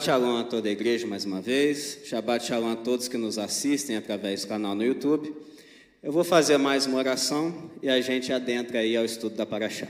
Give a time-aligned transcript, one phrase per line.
[0.00, 1.98] Shabbat Shalom a toda a igreja mais uma vez.
[2.04, 5.34] Shabbat Shalom a todos que nos assistem através do canal no YouTube.
[6.02, 9.86] Eu vou fazer mais uma oração e a gente adentra aí ao estudo da Paraxá.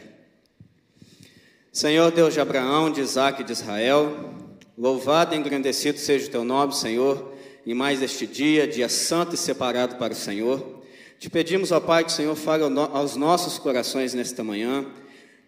[1.72, 4.34] Senhor Deus de Abraão, de Isaac e de Israel,
[4.76, 7.32] louvado e engrandecido seja o teu nome, Senhor,
[7.64, 10.82] em mais este dia, dia santo e separado para o Senhor.
[11.20, 14.86] Te pedimos, ó Pai, que o Senhor fale aos nossos corações nesta manhã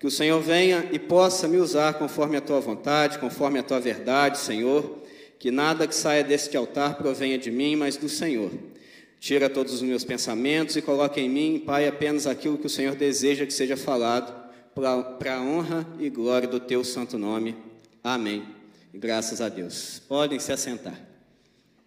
[0.03, 3.79] que o Senhor venha e possa me usar conforme a tua vontade, conforme a tua
[3.79, 4.99] verdade, Senhor.
[5.39, 8.51] Que nada que saia deste altar provenha de mim, mas do Senhor.
[9.21, 12.97] Tira todos os meus pensamentos e coloque em mim, Pai, apenas aquilo que o Senhor
[12.97, 14.35] deseja que seja falado,
[15.21, 17.55] para a honra e glória do teu santo nome.
[18.03, 18.43] Amém.
[18.93, 20.03] E graças a Deus.
[20.09, 21.01] Podem se assentar.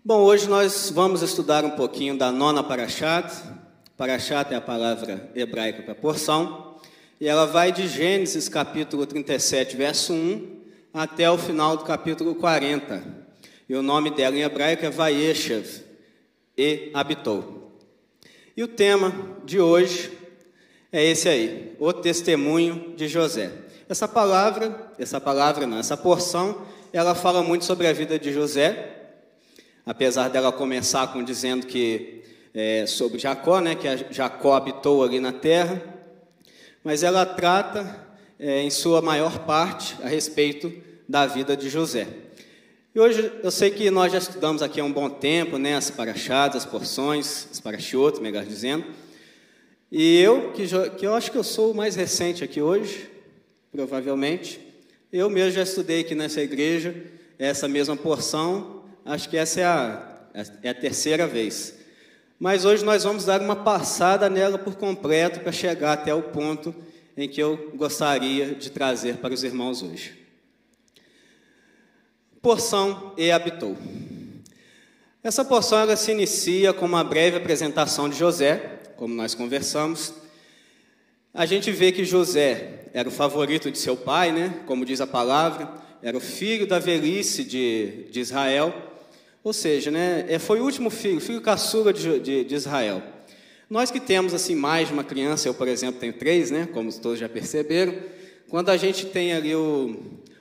[0.05, 3.29] Bom, hoje nós vamos estudar um pouquinho da nona Parashat.
[3.97, 6.74] Parashat é a palavra hebraica para porção.
[7.25, 10.61] E ela vai de Gênesis capítulo 37, verso 1,
[10.93, 13.03] até o final do capítulo 40.
[13.67, 15.65] E o nome dela em hebraico é Vayeshev,
[16.55, 17.71] e habitou.
[18.55, 19.11] E o tema
[19.43, 20.11] de hoje
[20.91, 23.51] é esse aí, o testemunho de José.
[23.89, 26.61] Essa palavra, essa palavra não, essa porção,
[26.93, 29.15] ela fala muito sobre a vida de José,
[29.83, 32.21] apesar dela começar com dizendo que
[32.53, 35.94] é, sobre Jacó, né, que Jacó habitou ali na terra,
[36.85, 37.99] mas ela trata,
[38.37, 40.71] é, em sua maior parte, a respeito
[41.09, 42.07] da vida de José.
[42.93, 45.89] E hoje eu sei que nós já estudamos aqui há um bom tempo, né, as
[45.89, 48.85] parachadas, as porções, as parachotos, melhor dizendo.
[49.91, 53.09] E eu, que, que eu acho que eu sou o mais recente aqui hoje,
[53.71, 54.59] provavelmente,
[55.11, 56.95] eu mesmo já estudei aqui nessa igreja
[57.39, 60.19] essa mesma porção, acho que essa é a,
[60.61, 61.74] é a terceira vez.
[62.39, 66.75] Mas hoje nós vamos dar uma passada nela por completo para chegar até o ponto
[67.15, 70.13] em que eu gostaria de trazer para os irmãos hoje.
[72.41, 73.77] Porção e habitou.
[75.23, 80.13] Essa porção ela se inicia com uma breve apresentação de José, como nós conversamos.
[81.33, 84.61] A gente vê que José era o favorito de seu pai, né?
[84.67, 88.94] como diz a palavra, era o filho da velhice de, de Israel
[89.45, 93.03] ou seja, né, é, foi o último filho, filho caçula de, de, de, Israel.
[93.69, 96.91] Nós que temos assim mais de uma criança, eu por exemplo tenho três, né, como
[96.91, 97.93] todos já perceberam,
[98.49, 99.97] quando a gente tem ali o,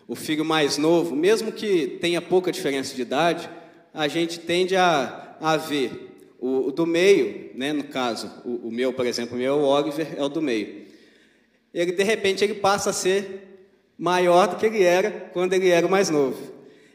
[0.08, 3.50] o filho mais novo, mesmo que tenha pouca diferença de idade,
[3.92, 8.72] a gente tende a, a ver o, o do meio, né, no caso, o, o,
[8.72, 10.86] meu, por exemplo, o meu Oliver é o do meio.
[11.74, 13.66] Ele de repente ele passa a ser
[13.98, 16.53] maior do que ele era quando ele era mais novo.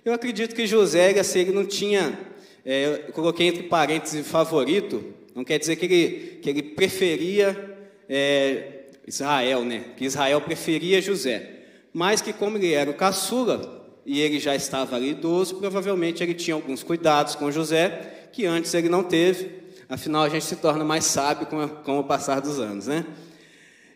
[0.10, 2.18] Eu acredito que José, se ele não tinha,
[2.66, 7.78] é, eu coloquei entre parênteses favorito, não quer dizer que ele, que ele preferia
[8.10, 9.84] é, Israel, né?
[9.96, 11.48] Que Israel preferia José.
[11.94, 16.34] Mas que como ele era o caçula, e ele já estava ali idoso, provavelmente ele
[16.34, 19.60] tinha alguns cuidados com José, que antes ele não teve.
[19.88, 23.06] Afinal, a gente se torna mais sábio com, a, com o passar dos anos, né?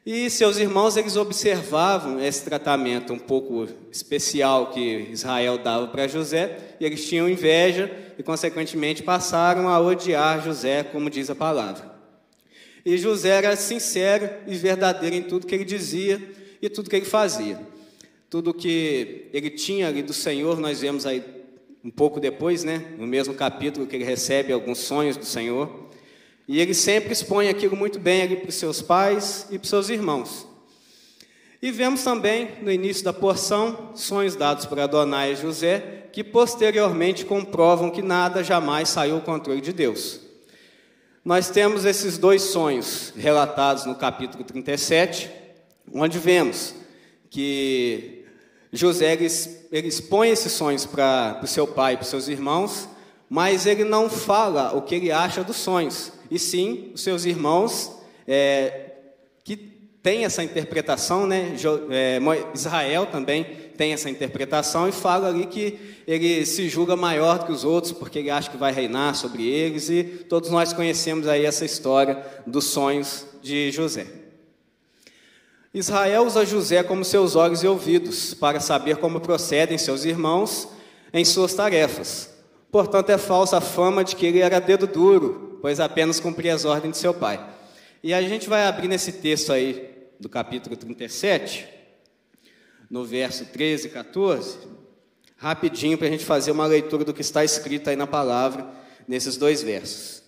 [0.06, 6.76] E seus irmãos, eles observavam esse tratamento um pouco especial que Israel dava para José,
[6.78, 11.94] e eles tinham inveja e, consequentemente, passaram a odiar José, como diz a palavra.
[12.86, 16.22] E José era sincero e verdadeiro em tudo que ele dizia
[16.62, 17.58] e tudo que ele fazia.
[18.30, 21.24] Tudo que ele tinha ali do Senhor, nós vemos aí
[21.82, 25.90] um pouco depois, né, no mesmo capítulo, que ele recebe alguns sonhos do Senhor.
[26.48, 29.70] E ele sempre expõe aquilo muito bem ali para os seus pais e para os
[29.70, 30.48] seus irmãos.
[31.62, 37.24] E vemos também, no início da porção, sonhos dados por Adonai e José, que posteriormente
[37.24, 40.20] comprovam que nada jamais saiu ao controle de Deus.
[41.24, 45.32] Nós temos esses dois sonhos relatados no capítulo 37,
[45.94, 46.76] onde vemos
[47.30, 48.26] que
[48.74, 49.14] José
[49.72, 52.90] ele expõe esses sonhos para o seu pai e para os seus irmãos,
[53.30, 57.92] mas ele não fala o que ele acha dos sonhos e sim os seus irmãos
[58.28, 58.94] é,
[59.44, 61.56] que têm essa interpretação, né?
[61.92, 62.20] É,
[62.56, 63.44] Israel também
[63.78, 67.94] tem essa interpretação e fala ali que ele se julga maior do que os outros
[67.94, 72.26] porque ele acha que vai reinar sobre eles e todos nós conhecemos aí essa história
[72.48, 74.08] dos sonhos de José.
[75.72, 80.68] Israel usa José como seus olhos e ouvidos para saber como procedem seus irmãos
[81.14, 82.34] em suas tarefas.
[82.72, 86.66] Portanto, é falsa a fama de que ele era dedo duro, pois apenas cumpria as
[86.66, 87.42] ordens de seu pai.
[88.04, 91.66] E a gente vai abrir nesse texto aí, do capítulo 37,
[92.90, 94.58] no verso 13 e 14,
[95.38, 98.70] rapidinho para a gente fazer uma leitura do que está escrito aí na palavra,
[99.08, 100.22] nesses dois versos.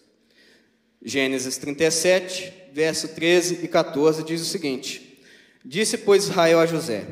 [1.03, 5.21] Gênesis 37, verso 13 e 14 diz o seguinte:
[5.65, 7.07] Disse, pois, Israel a José: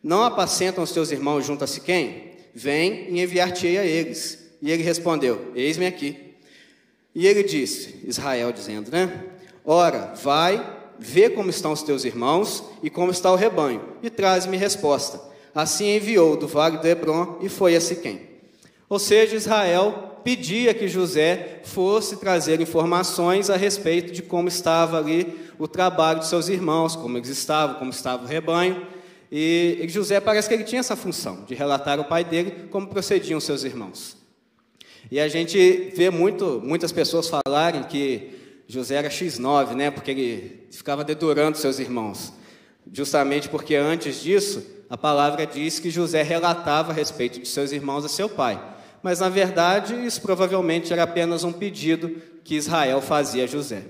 [0.00, 2.34] Não apacentam os teus irmãos junto a Siquém?
[2.54, 4.48] Vem e enviar-te-ei a eles.
[4.62, 6.27] E ele respondeu: Eis-me aqui.
[7.18, 9.24] E ele disse, Israel dizendo, né?
[9.64, 10.64] Ora, vai,
[11.00, 15.20] vê como estão os teus irmãos e como está o rebanho, e traz-me resposta.
[15.52, 18.20] Assim enviou do vale de Hebron e foi a Siquém.
[18.88, 25.50] Ou seja, Israel pedia que José fosse trazer informações a respeito de como estava ali
[25.58, 28.86] o trabalho de seus irmãos, como eles estavam, como estava o rebanho.
[29.28, 33.40] E José parece que ele tinha essa função de relatar ao pai dele como procediam
[33.40, 34.17] seus irmãos.
[35.10, 38.30] E a gente vê muito, muitas pessoas falarem que
[38.66, 42.32] José era X9, né, porque ele ficava dedurando seus irmãos.
[42.92, 48.04] Justamente porque antes disso, a palavra diz que José relatava a respeito de seus irmãos
[48.04, 48.62] a seu pai.
[49.02, 53.84] Mas na verdade, isso provavelmente era apenas um pedido que Israel fazia a José.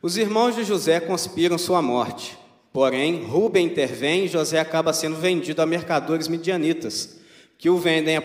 [0.00, 2.36] Os irmãos de José conspiram sua morte.
[2.72, 7.18] Porém, Rubem intervém e José acaba sendo vendido a mercadores midianitas,
[7.62, 8.20] que o vendem a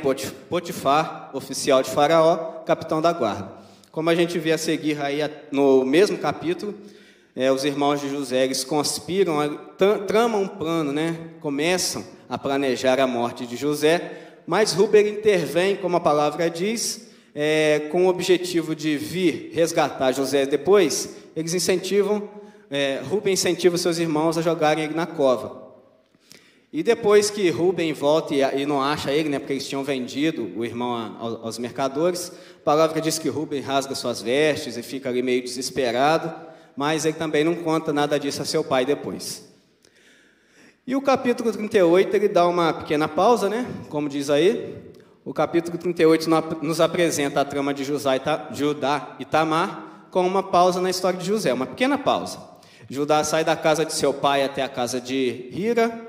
[0.49, 3.51] Potifar, oficial de Faraó, capitão da guarda.
[3.91, 5.19] Como a gente vê a seguir aí
[5.51, 6.73] no mesmo capítulo,
[7.35, 9.37] é, os irmãos de José eles conspiram,
[10.07, 11.15] tramam um plano, né?
[11.39, 17.89] começam a planejar a morte de José, mas Rubem intervém, como a palavra diz, é,
[17.91, 22.27] com o objetivo de vir resgatar José depois, eles incentivam
[22.71, 25.66] é, Rubem incentiva seus irmãos a jogarem ele na cova.
[26.71, 30.65] E depois que Rubem volta e, não acha ele, né, porque eles tinham vendido o
[30.65, 32.31] irmão aos mercadores,
[32.61, 36.33] a palavra diz que Rubem rasga suas vestes e fica ali meio desesperado,
[36.75, 39.47] mas ele também não conta nada disso a seu pai depois.
[40.85, 43.65] E o capítulo 38 ele dá uma pequena pausa, né?
[43.89, 44.75] Como diz aí.
[45.25, 46.29] O capítulo 38
[46.61, 51.51] nos apresenta a trama de Judá e Tamar com uma pausa na história de José,
[51.51, 52.39] uma pequena pausa.
[52.89, 56.06] Judá sai da casa de seu pai até a casa de Hira,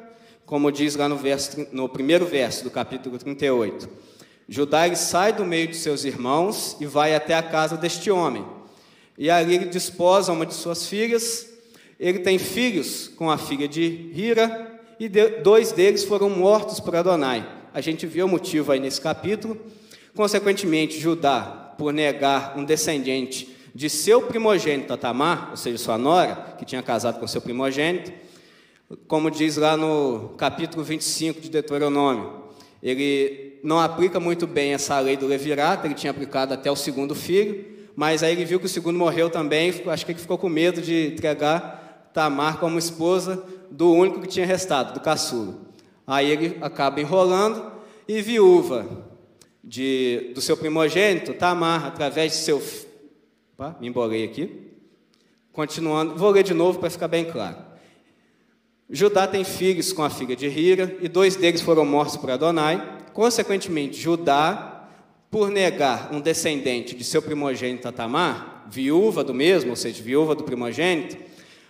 [0.49, 3.87] como diz lá no, verso, no primeiro verso do capítulo 38.
[4.49, 8.43] Judá ele sai do meio de seus irmãos e vai até a casa deste homem.
[9.19, 11.47] E ali ele desposa uma de suas filhas.
[12.00, 17.47] Ele tem filhos com a filha de Hira, e dois deles foram mortos por Adonai.
[17.75, 19.55] A gente vê o motivo aí nesse capítulo.
[20.17, 26.65] Consequentemente, Judá, por negar um descendente de seu primogênito Tamar, ou seja, sua nora, que
[26.65, 28.27] tinha casado com seu primogênito,
[29.06, 32.44] como diz lá no capítulo 25 de Deuteronômio,
[32.82, 37.14] ele não aplica muito bem essa lei do Levirata, ele tinha aplicado até o segundo
[37.14, 37.64] filho,
[37.94, 40.81] mas aí ele viu que o segundo morreu também, acho que ele ficou com medo
[40.81, 45.55] de entregar Tamar como esposa do único que tinha restado, do caçula.
[46.06, 47.70] Aí ele acaba enrolando
[48.06, 48.87] e viúva
[49.62, 52.62] de, do seu primogênito, Tamar, através de seu
[53.59, 54.71] Opa, me embolei aqui.
[55.52, 57.57] Continuando, vou ler de novo para ficar bem claro.
[58.90, 62.99] Judá tem filhos com a filha de Hira, e dois deles foram mortos por Adonai.
[63.12, 64.88] Consequentemente, Judá,
[65.30, 70.42] por negar um descendente de seu primogênito Tamar, viúva do mesmo, ou seja, viúva do
[70.42, 71.18] primogênito,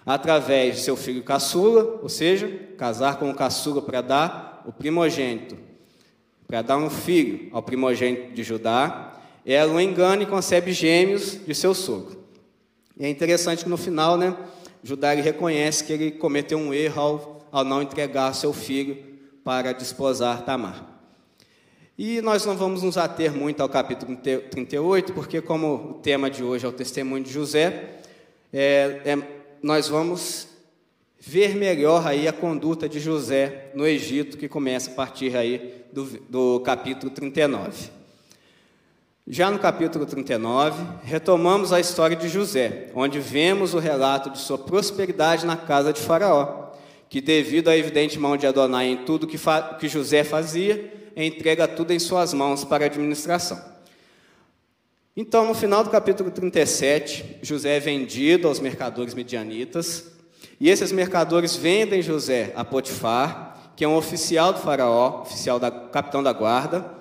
[0.07, 5.57] através de seu filho caçula, ou seja, casar com o caçula para dar o primogênito,
[6.47, 11.55] para dar um filho ao primogênito de Judá, ela o engana e concebe gêmeos de
[11.55, 12.19] seu sogro.
[12.99, 14.37] E é interessante que no final, né,
[14.83, 18.97] Judá reconhece que ele cometeu um erro ao, ao não entregar seu filho
[19.45, 20.87] para desposar Tamar.
[21.97, 26.45] E nós não vamos nos ater muito ao capítulo 38, porque como o tema de
[26.45, 27.99] hoje é o testemunho de José,
[28.53, 29.19] é, é,
[29.61, 30.49] nós vamos
[31.19, 36.05] ver melhor aí a conduta de José no Egito, que começa a partir aí do,
[36.29, 37.98] do capítulo 39.
[39.31, 44.57] Já no capítulo 39, retomamos a história de José, onde vemos o relato de sua
[44.57, 46.73] prosperidade na casa de Faraó,
[47.11, 49.39] que, devido à evidente mão de Adonai em tudo que,
[49.79, 53.63] que José fazia, entrega tudo em suas mãos para a administração.
[55.15, 60.11] Então, no final do capítulo 37, José é vendido aos mercadores medianitas,
[60.59, 65.71] e esses mercadores vendem José a Potifar, que é um oficial do Faraó, oficial da
[65.71, 66.98] capitão da guarda,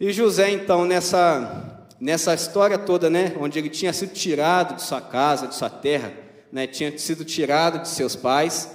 [0.00, 5.02] e José, então, nessa, nessa história toda, né, onde ele tinha sido tirado de sua
[5.02, 6.10] casa, de sua terra,
[6.50, 8.70] né, tinha sido tirado de seus pais,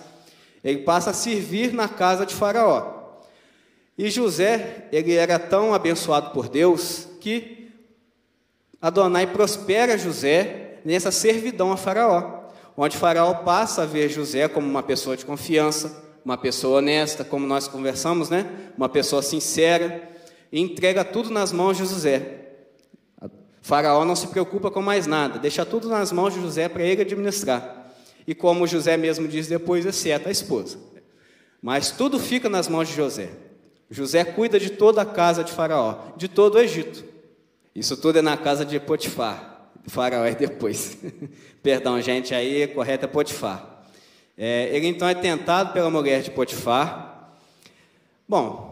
[0.64, 3.24] ele passa a servir na casa de Faraó.
[3.98, 7.72] E José, ele era tão abençoado por Deus que
[8.80, 14.84] Adonai prospera José nessa servidão a Faraó, onde Faraó passa a ver José como uma
[14.84, 18.46] pessoa de confiança, uma pessoa honesta, como nós conversamos, né?
[18.78, 20.15] Uma pessoa sincera,
[20.56, 22.22] e entrega tudo nas mãos de José.
[23.62, 27.02] faraó não se preocupa com mais nada, deixa tudo nas mãos de José para ele
[27.02, 27.92] administrar.
[28.26, 30.78] E como José mesmo diz depois, exceto a esposa.
[31.62, 33.32] Mas tudo fica nas mãos de José.
[33.90, 37.04] José cuida de toda a casa de Faraó, de todo o Egito.
[37.76, 39.70] Isso tudo é na casa de Potifar.
[39.88, 40.98] Faraó é depois.
[41.62, 43.84] Perdão, gente, aí correto é Potifar.
[44.38, 47.34] É, ele então é tentado pela mulher de Potifar.
[48.26, 48.65] Bom,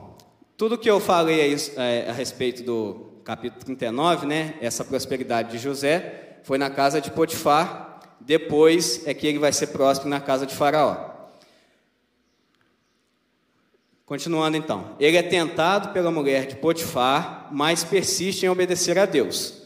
[0.63, 5.57] tudo que eu falei aí, é, a respeito do capítulo 39, né, essa prosperidade de
[5.57, 7.99] José, foi na casa de Potifar.
[8.21, 10.95] Depois é que ele vai ser próspero na casa de Faraó.
[14.05, 19.63] Continuando então, ele é tentado pela mulher de Potifar, mas persiste em obedecer a Deus.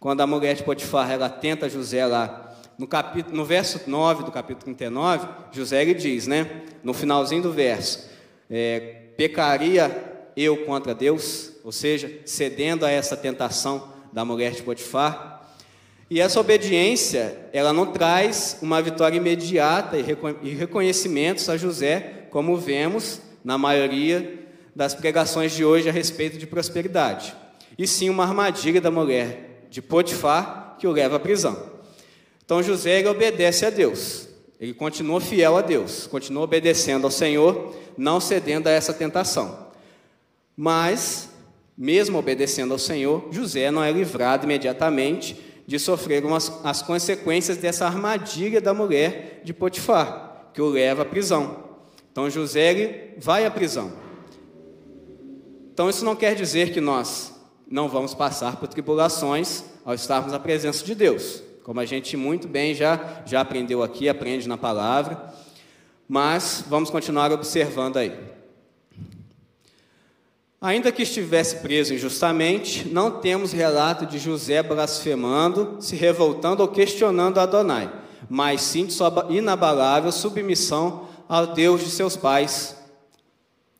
[0.00, 4.32] Quando a mulher de Potifar ela tenta José lá, no, capítulo, no verso 9 do
[4.32, 8.10] capítulo 39, José ele diz, né, no finalzinho do verso,
[8.50, 15.48] é, pecaria eu contra Deus, ou seja, cedendo a essa tentação da mulher de Potifar.
[16.08, 23.20] E essa obediência, ela não traz uma vitória imediata e reconhecimentos a José, como vemos
[23.44, 24.40] na maioria
[24.74, 27.34] das pregações de hoje a respeito de prosperidade,
[27.76, 31.70] e sim uma armadilha da mulher de Potifar que o leva à prisão.
[32.44, 34.28] Então José ele obedece a Deus,
[34.60, 39.69] ele continua fiel a Deus, continua obedecendo ao Senhor, não cedendo a essa tentação.
[40.62, 41.30] Mas,
[41.74, 45.34] mesmo obedecendo ao Senhor, José não é livrado imediatamente
[45.66, 51.04] de sofrer umas, as consequências dessa armadilha da mulher de Potifar, que o leva à
[51.06, 51.64] prisão.
[52.12, 53.90] Então José vai à prisão.
[55.72, 57.32] Então isso não quer dizer que nós
[57.66, 62.46] não vamos passar por tribulações ao estarmos na presença de Deus, como a gente muito
[62.46, 65.32] bem já já aprendeu aqui, aprende na palavra.
[66.06, 68.39] Mas vamos continuar observando aí.
[70.62, 77.38] Ainda que estivesse preso injustamente, não temos relato de José blasfemando, se revoltando ou questionando
[77.38, 77.90] Adonai,
[78.28, 82.76] mas sim de sua inabalável submissão ao Deus de seus pais,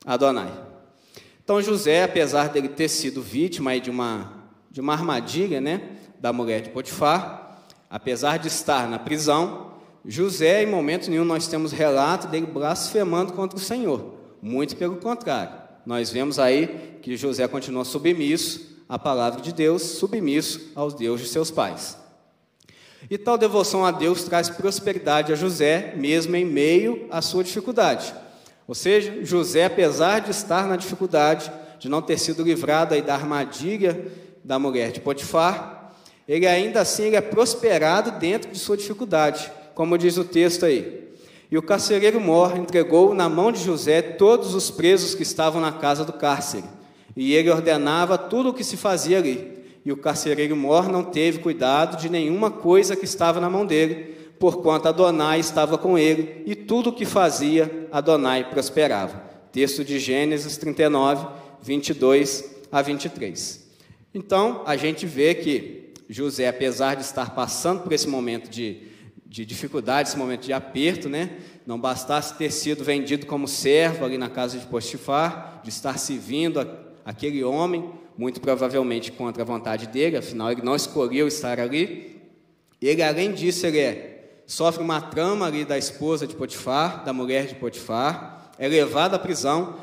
[0.06, 0.50] Adonai.
[1.44, 4.32] Então José, apesar dele ter sido vítima de uma,
[4.70, 5.82] de uma armadilha né,
[6.18, 7.58] da mulher de Potifar,
[7.90, 9.72] apesar de estar na prisão,
[10.02, 14.14] José, em momento nenhum, nós temos relato dele blasfemando contra o Senhor.
[14.40, 15.69] Muito pelo contrário.
[15.90, 21.32] Nós vemos aí que José continua submisso à palavra de Deus, submisso aos deuses de
[21.32, 21.98] seus pais.
[23.10, 28.14] E tal devoção a Deus traz prosperidade a José, mesmo em meio à sua dificuldade.
[28.68, 33.14] Ou seja, José, apesar de estar na dificuldade, de não ter sido livrado aí da
[33.14, 34.12] armadilha
[34.44, 35.92] da mulher de Potifar,
[36.28, 40.99] ele ainda assim ele é prosperado dentro de sua dificuldade, como diz o texto aí.
[41.50, 45.72] E o carcereiro Mor entregou na mão de José todos os presos que estavam na
[45.72, 46.64] casa do cárcere,
[47.16, 51.38] e ele ordenava tudo o que se fazia ali e o carcereiro Mor não teve
[51.38, 56.54] cuidado de nenhuma coisa que estava na mão dele, porquanto Adonai estava com ele, e
[56.54, 59.30] tudo o que fazia, Adonai prosperava.
[59.52, 61.26] Texto de Gênesis 39,
[61.62, 63.68] 22 a 23.
[64.14, 68.82] Então, a gente vê que José, apesar de estar passando por esse momento de,
[69.30, 71.38] de dificuldade, esse momento de aperto, né?
[71.64, 76.68] Não bastasse ter sido vendido como servo ali na casa de Postifar, de estar servindo
[77.04, 82.20] aquele homem, muito provavelmente contra a vontade dele, afinal ele não escolheu estar ali.
[82.82, 87.46] Ele, além disso, ele é, sofre uma trama ali da esposa de Potifar, da mulher
[87.46, 89.76] de Potifar, é levado à prisão,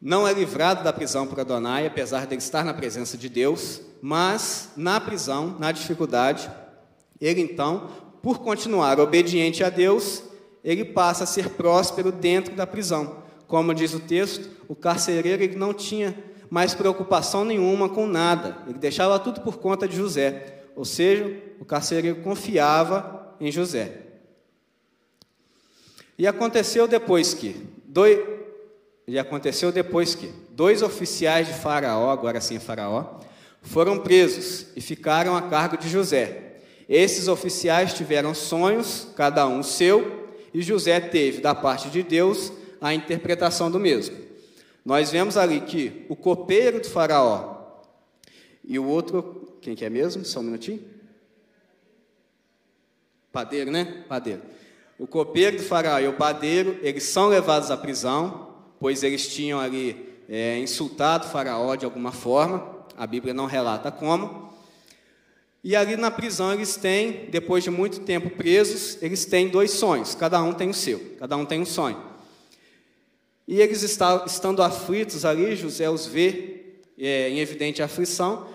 [0.00, 3.80] não é livrado da prisão por Adonai, apesar de ele estar na presença de Deus,
[4.00, 6.48] mas na prisão, na dificuldade,
[7.20, 7.88] ele então,
[8.22, 10.22] por continuar obediente a Deus,
[10.62, 13.22] ele passa a ser próspero dentro da prisão.
[13.48, 16.16] Como diz o texto, o carcereiro ele não tinha
[16.48, 18.58] mais preocupação nenhuma com nada.
[18.68, 20.62] Ele deixava tudo por conta de José.
[20.76, 23.98] Ou seja, o carcereiro confiava em José.
[26.16, 28.18] E aconteceu depois que dois,
[29.06, 33.18] e aconteceu depois que dois oficiais de Faraó, agora sim Faraó,
[33.62, 36.41] foram presos e ficaram a cargo de José.
[36.88, 42.92] Esses oficiais tiveram sonhos, cada um seu, e José teve da parte de Deus a
[42.92, 44.16] interpretação do mesmo.
[44.84, 47.52] Nós vemos ali que o copeiro do faraó
[48.64, 50.24] e o outro, quem que é mesmo?
[50.24, 50.82] Só um minutinho.
[53.32, 54.04] Padeiro, né?
[54.08, 54.42] Padeiro.
[54.98, 59.58] O copeiro do faraó e o padeiro, eles são levados à prisão, pois eles tinham
[59.58, 64.51] ali é, insultado o faraó de alguma forma, a Bíblia não relata como.
[65.64, 70.14] E ali na prisão eles têm, depois de muito tempo presos, eles têm dois sonhos,
[70.14, 72.02] cada um tem o seu, cada um tem um sonho.
[73.46, 78.48] E eles estando aflitos ali, José os vê é, em evidente aflição,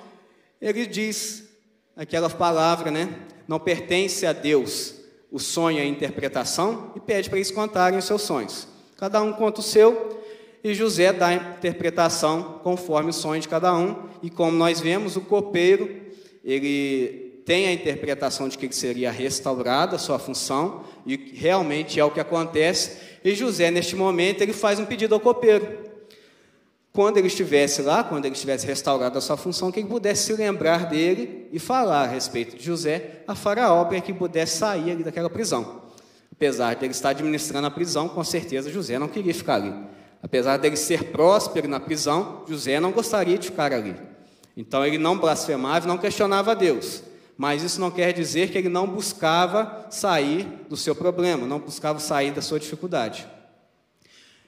[0.61, 1.43] ele diz
[1.95, 3.09] aquela palavra, né?
[3.47, 4.95] Não pertence a Deus
[5.31, 8.67] o sonho e a interpretação, e pede para eles contarem os seus sonhos.
[8.97, 10.23] Cada um conta o seu,
[10.63, 15.15] e José dá a interpretação conforme o sonho de cada um, e como nós vemos,
[15.15, 16.06] o copeiro,
[16.47, 22.03] ele tem a interpretação de que ele seria restaurado a sua função, e realmente é
[22.03, 25.85] o que acontece, e José, neste momento, ele faz um pedido ao copeiro,
[26.93, 30.33] quando ele estivesse lá, quando ele estivesse restaurado a sua função, que ele pudesse se
[30.33, 35.03] lembrar dele e falar a respeito de José a Faraó, para que pudesse sair ali
[35.03, 35.83] daquela prisão.
[36.31, 39.73] Apesar de ele estar administrando a prisão, com certeza José não queria ficar ali.
[40.23, 43.95] Apesar dele ser próspero na prisão, José não gostaria de ficar ali.
[44.57, 47.03] Então ele não blasfemava e não questionava a Deus.
[47.37, 51.99] Mas isso não quer dizer que ele não buscava sair do seu problema, não buscava
[51.99, 53.27] sair da sua dificuldade.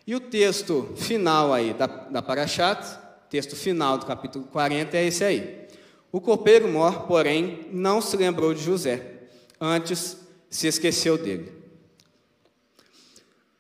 [0.07, 2.83] E o texto final aí da, da Parashat,
[3.29, 5.67] texto final do capítulo 40 é esse aí.
[6.11, 9.03] O copeiro mor, porém, não se lembrou de José,
[9.61, 10.17] antes
[10.49, 11.53] se esqueceu dele.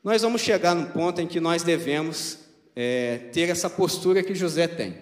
[0.03, 2.39] Nós vamos chegar num ponto em que nós devemos
[2.75, 4.97] é, ter essa postura que José tem,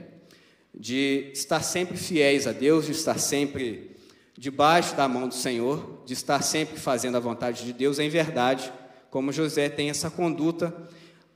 [0.79, 3.97] de estar sempre fiéis a Deus, de estar sempre
[4.37, 8.71] debaixo da mão do Senhor, de estar sempre fazendo a vontade de Deus em verdade,
[9.09, 10.73] como José tem essa conduta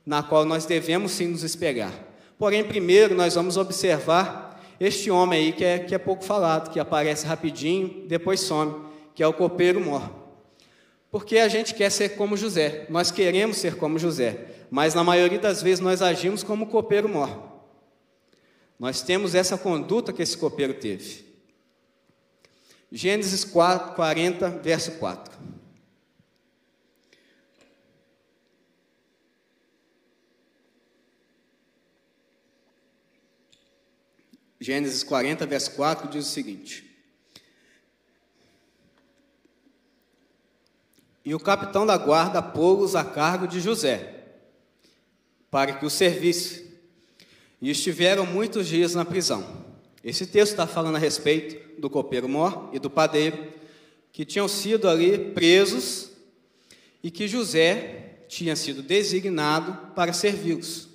[0.06, 1.92] na qual nós devemos sim nos espelhar.
[2.38, 6.78] Porém, primeiro nós vamos observar este homem aí que é, que é pouco falado, que
[6.78, 8.74] aparece rapidinho, depois some,
[9.14, 10.08] que é o copeiro mor.
[11.10, 15.38] Porque a gente quer ser como José, nós queremos ser como José, mas na maioria
[15.38, 17.51] das vezes nós agimos como copeiro mor.
[18.82, 21.24] Nós temos essa conduta que esse copeiro teve.
[22.90, 25.38] Gênesis 4, 40, verso 4.
[34.58, 37.06] Gênesis 40, verso 4 diz o seguinte:
[41.24, 44.40] E o capitão da guarda pô-los a cargo de José,
[45.52, 46.61] para que o servisse.
[47.62, 49.46] E estiveram muitos dias na prisão.
[50.02, 53.52] Esse texto está falando a respeito do copeiro mor e do padeiro,
[54.10, 56.10] que tinham sido ali presos
[57.02, 60.88] e que José tinha sido designado para servi-los.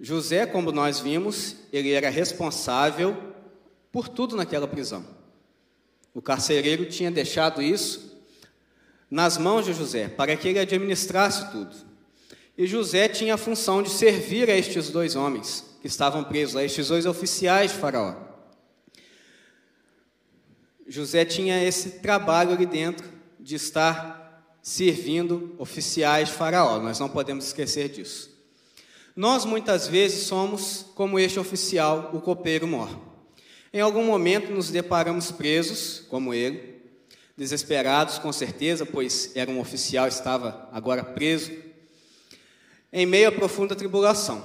[0.00, 3.16] José, como nós vimos, ele era responsável
[3.92, 5.04] por tudo naquela prisão.
[6.14, 8.18] O carcereiro tinha deixado isso
[9.10, 11.87] nas mãos de José, para que ele administrasse tudo.
[12.58, 16.64] E José tinha a função de servir a estes dois homens que estavam presos, a
[16.64, 18.16] estes dois oficiais de Faraó.
[20.88, 23.06] José tinha esse trabalho ali dentro
[23.38, 28.36] de estar servindo oficiais de Faraó, nós não podemos esquecer disso.
[29.14, 32.90] Nós muitas vezes somos como este oficial, o copeiro mor.
[33.72, 36.82] Em algum momento nos deparamos presos, como ele,
[37.36, 41.67] desesperados, com certeza, pois era um oficial, estava agora preso,
[42.92, 44.42] em meio à profunda tribulação.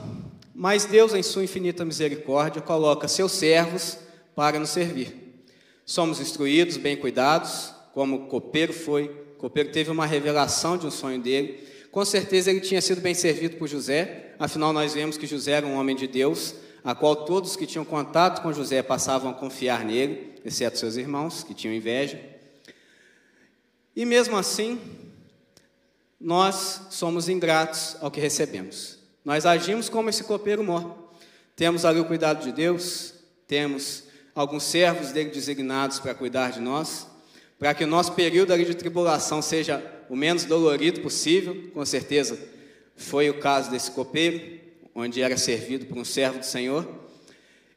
[0.53, 3.97] Mas Deus, em sua infinita misericórdia, coloca seus servos
[4.35, 5.43] para nos servir.
[5.85, 9.09] Somos instruídos, bem cuidados, como copeiro foi.
[9.37, 11.67] Copeiro teve uma revelação de um sonho dele.
[11.91, 15.65] Com certeza ele tinha sido bem servido por José, afinal, nós vemos que José era
[15.65, 19.85] um homem de Deus, a qual todos que tinham contato com José passavam a confiar
[19.85, 22.19] nele, exceto seus irmãos, que tinham inveja.
[23.95, 24.79] E mesmo assim,
[26.23, 28.97] nós somos ingratos ao que recebemos.
[29.25, 31.11] Nós agimos como esse copeiro mor.
[31.53, 33.13] Temos ali o cuidado de Deus,
[33.45, 37.05] temos alguns servos dele designados para cuidar de nós,
[37.59, 42.39] para que o nosso período ali de tribulação seja o menos dolorido possível, com certeza
[42.95, 44.61] foi o caso desse copeiro,
[44.95, 46.87] onde era servido por um servo do Senhor.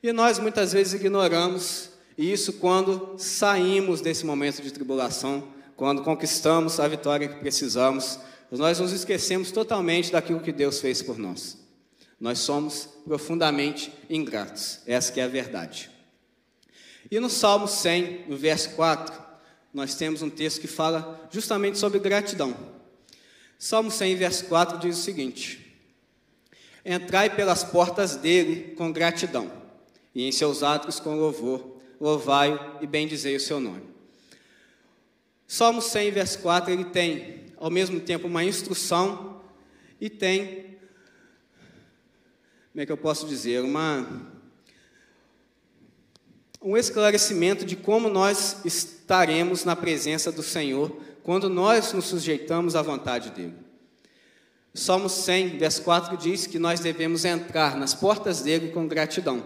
[0.01, 6.89] E nós muitas vezes ignoramos isso quando saímos desse momento de tribulação quando conquistamos a
[6.89, 8.19] vitória que precisamos,
[8.51, 11.59] nós nos esquecemos totalmente daquilo que Deus fez por nós.
[12.19, 15.91] Nós somos profundamente ingratos, essa que é a verdade.
[17.11, 19.15] E no Salmo 100, no verso 4,
[19.73, 22.57] nós temos um texto que fala justamente sobre gratidão.
[23.59, 25.79] Salmo 100, verso 4 diz o seguinte:
[26.85, 29.51] Entrai pelas portas dele com gratidão,
[30.15, 33.83] e em seus atos com louvor, louvai-o e bendizei o seu nome.
[35.47, 39.41] Salmo 100, verso 4, ele tem ao mesmo tempo uma instrução
[40.01, 40.79] e tem,
[42.71, 44.31] como é que eu posso dizer, uma,
[46.63, 52.83] um esclarecimento de como nós estaremos na presença do Senhor quando nós nos sujeitamos à
[52.83, 53.57] vontade dEle.
[54.73, 59.43] Salmo 100, verso 4 diz que nós devemos entrar nas portas dele com gratidão.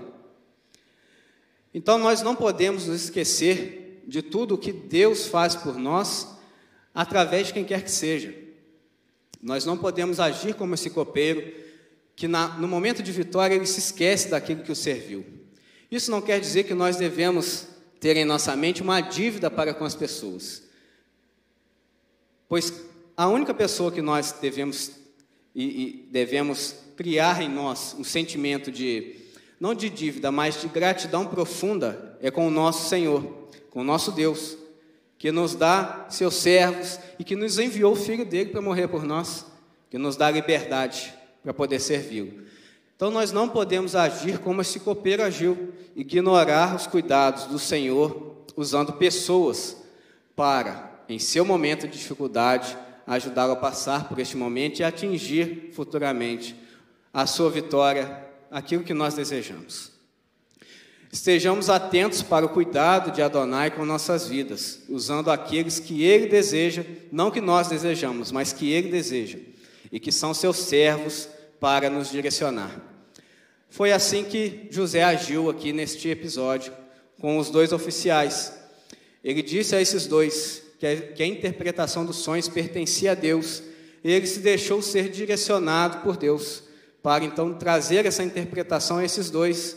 [1.72, 6.38] Então nós não podemos nos esquecer de tudo o que Deus faz por nós
[6.94, 8.34] através de quem quer que seja.
[9.42, 11.52] Nós não podemos agir como esse copeiro
[12.14, 15.24] que na, no momento de vitória ele se esquece daquilo que o serviu.
[15.90, 17.66] Isso não quer dizer que nós devemos
[17.98, 20.62] ter em nossa mente uma dívida para com as pessoas.
[22.48, 22.72] Pois
[23.16, 24.92] a única pessoa que nós devemos
[25.54, 29.16] e, e devemos criar em nós um sentimento de
[29.58, 33.22] não de dívida, mas de gratidão profunda é com o nosso Senhor,
[33.70, 34.56] com o nosso Deus,
[35.20, 39.04] que nos dá seus servos e que nos enviou o filho dele para morrer por
[39.04, 39.44] nós,
[39.90, 42.42] que nos dá liberdade para poder servi-lo.
[42.96, 48.94] Então nós não podemos agir como esse copeiro agiu, ignorar os cuidados do Senhor usando
[48.94, 49.76] pessoas
[50.34, 52.74] para, em seu momento de dificuldade,
[53.06, 56.56] ajudá-lo a passar por este momento e atingir futuramente
[57.12, 59.89] a sua vitória, aquilo que nós desejamos.
[61.12, 66.84] Estejamos atentos para o cuidado de Adonai com nossas vidas, usando aqueles que ele deseja,
[67.10, 69.38] não que nós desejamos, mas que ele deseja,
[69.90, 72.80] e que são seus servos para nos direcionar.
[73.68, 76.72] Foi assim que José agiu aqui neste episódio
[77.20, 78.52] com os dois oficiais.
[79.22, 83.62] Ele disse a esses dois que a, interpretação dos sonhos pertencia a Deus.
[84.02, 86.62] E ele se deixou ser direcionado por Deus
[87.02, 89.76] para então trazer essa interpretação a esses dois,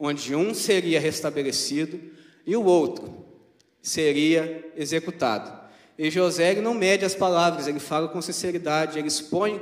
[0.00, 2.00] onde um seria restabelecido
[2.46, 3.26] e o outro
[3.82, 5.60] seria executado.
[5.98, 9.60] E José não mede as palavras, ele fala com sinceridade, ele expõe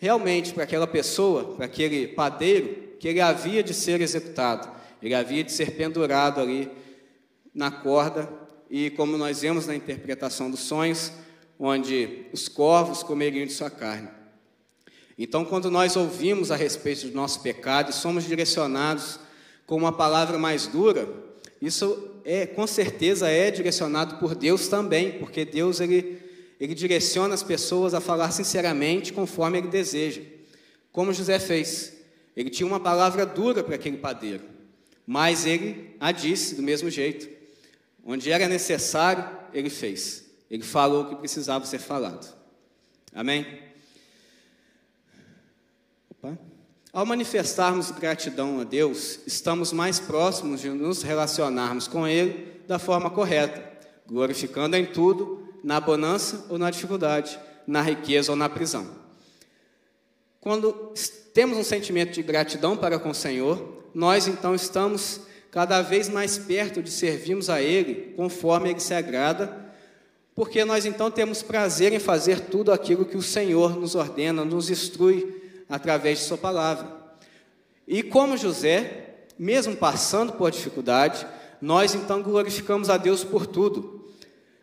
[0.00, 4.68] realmente para aquela pessoa, para aquele padeiro, que ele havia de ser executado,
[5.00, 6.68] ele havia de ser pendurado ali
[7.54, 8.28] na corda,
[8.68, 11.12] e como nós vemos na interpretação dos sonhos,
[11.58, 14.08] onde os corvos comeriam de sua carne.
[15.16, 19.20] Então, quando nós ouvimos a respeito do nosso pecado somos direcionados
[19.66, 21.08] com uma palavra mais dura,
[21.60, 26.24] isso é com certeza é direcionado por Deus também, porque Deus ele
[26.58, 30.22] ele direciona as pessoas a falar sinceramente conforme ele deseja.
[30.90, 31.92] Como José fez.
[32.34, 34.42] Ele tinha uma palavra dura para aquele padeiro,
[35.06, 37.28] mas ele a disse do mesmo jeito.
[38.04, 40.24] Onde era necessário, ele fez.
[40.50, 42.34] Ele falou o que precisava ser falado.
[43.12, 43.46] Amém?
[46.10, 46.38] Opa.
[46.96, 53.10] Ao manifestarmos gratidão a Deus, estamos mais próximos de nos relacionarmos com Ele da forma
[53.10, 53.62] correta,
[54.06, 58.88] glorificando em tudo na bonança ou na dificuldade, na riqueza ou na prisão.
[60.40, 60.94] Quando
[61.34, 66.38] temos um sentimento de gratidão para com o Senhor, nós então estamos cada vez mais
[66.38, 69.54] perto de servirmos a Ele conforme Ele se agrada,
[70.34, 74.70] porque nós então temos prazer em fazer tudo aquilo que o Senhor nos ordena, nos
[74.70, 76.86] instrui através de Sua palavra.
[77.86, 81.26] E como José, mesmo passando por dificuldade,
[81.60, 83.96] nós então glorificamos a Deus por tudo,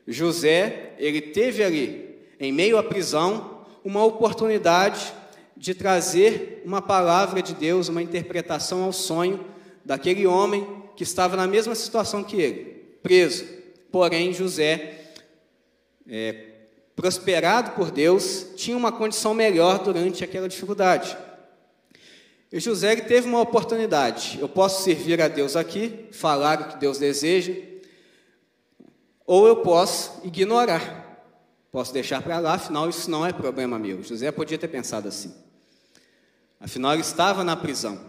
[0.07, 5.13] José, ele teve ali, em meio à prisão, uma oportunidade
[5.55, 9.45] de trazer uma palavra de Deus, uma interpretação ao sonho
[9.85, 13.45] daquele homem que estava na mesma situação que ele, preso.
[13.91, 15.11] Porém, José,
[16.07, 16.52] é,
[16.95, 21.17] prosperado por Deus, tinha uma condição melhor durante aquela dificuldade.
[22.51, 24.37] E José teve uma oportunidade.
[24.39, 27.53] Eu posso servir a Deus aqui, falar o que Deus deseja,
[29.25, 31.03] ou eu posso ignorar.
[31.71, 34.03] Posso deixar para lá, afinal isso não é problema meu.
[34.03, 35.33] José podia ter pensado assim.
[36.59, 37.99] Afinal, ele estava na prisão.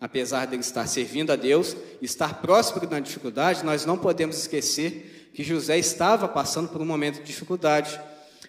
[0.00, 5.42] Apesar de estar servindo a Deus, estar próximo na dificuldade, nós não podemos esquecer que
[5.42, 8.00] José estava passando por um momento de dificuldade.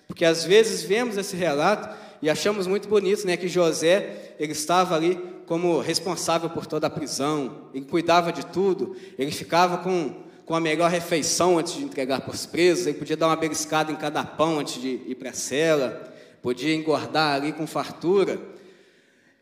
[0.08, 1.90] Porque às vezes vemos esse relato
[2.22, 6.90] e achamos muito bonito, né, que José, ele estava ali como responsável por toda a
[6.90, 12.20] prisão, ele cuidava de tudo, ele ficava com com a melhor refeição antes de entregar
[12.20, 15.30] para os presos, ele podia dar uma beliscada em cada pão antes de ir para
[15.30, 18.38] a cela, podia engordar ali com fartura.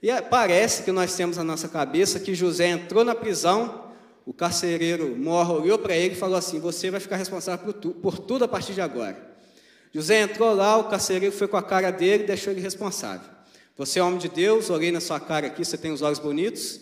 [0.04, 3.86] E é, parece que nós temos na nossa cabeça que José entrou na prisão,
[4.24, 7.89] o carcereiro Morro olhou para ele e falou assim: Você vai ficar responsável por, tu,
[7.89, 9.17] por tudo a partir de agora.
[9.93, 13.28] José entrou lá, o carcereiro foi com a cara dele e deixou ele responsável.
[13.75, 16.82] Você é homem de Deus, olhei na sua cara aqui, você tem os olhos bonitos,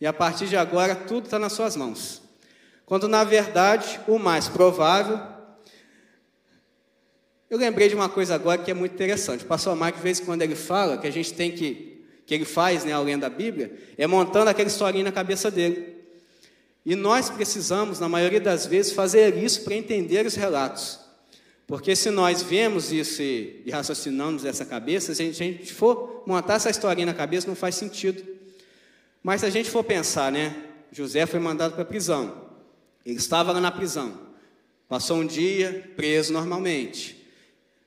[0.00, 2.22] e a partir de agora tudo está nas suas mãos.
[2.86, 5.18] Quando na verdade o mais provável.
[7.48, 9.44] Eu lembrei de uma coisa agora que é muito interessante.
[9.44, 12.34] O pastor Marcos, de vez em quando ele fala que a gente tem que, que
[12.34, 15.94] ele faz, né, lendo da Bíblia, é montando aquela historinha na cabeça dele.
[16.84, 21.03] E nós precisamos, na maioria das vezes, fazer isso para entender os relatos.
[21.66, 25.72] Porque se nós vemos isso e, e raciocinamos dessa cabeça, se a gente, a gente
[25.72, 28.22] for montar essa historinha na cabeça, não faz sentido.
[29.22, 30.54] Mas se a gente for pensar, né?
[30.92, 32.44] José foi mandado para a prisão.
[33.04, 34.12] Ele estava lá na prisão.
[34.88, 37.24] Passou um dia preso normalmente.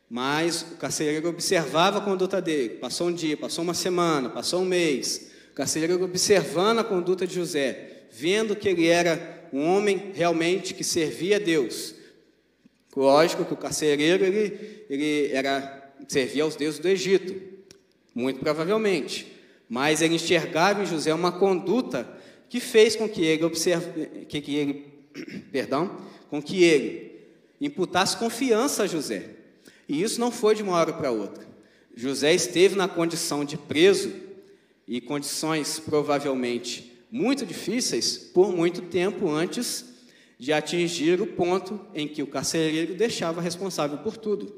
[0.10, 2.76] Mas o carcereiro observava a conduta dele.
[2.76, 5.32] Passou um dia, passou uma semana, passou um mês.
[5.52, 10.84] O carcereiro observando a conduta de José, vendo que ele era um homem realmente que
[10.84, 11.94] servia a Deus.
[12.98, 17.40] Lógico que o carcereiro ele, ele era, servia aos deuses do Egito,
[18.16, 19.32] muito provavelmente.
[19.70, 22.10] Mas ele enxergava em José uma conduta
[22.50, 24.86] que fez com que ele observe, que, que ele,
[25.52, 25.96] perdão,
[26.28, 27.22] com que ele
[27.62, 29.30] imputasse confiança a José.
[29.88, 31.46] E isso não foi de uma hora para outra.
[31.96, 34.12] José esteve na condição de preso
[34.88, 39.86] e condições provavelmente muito difíceis por muito tempo antes
[40.38, 44.54] de atingir o ponto em que o carcereiro deixava responsável por tudo.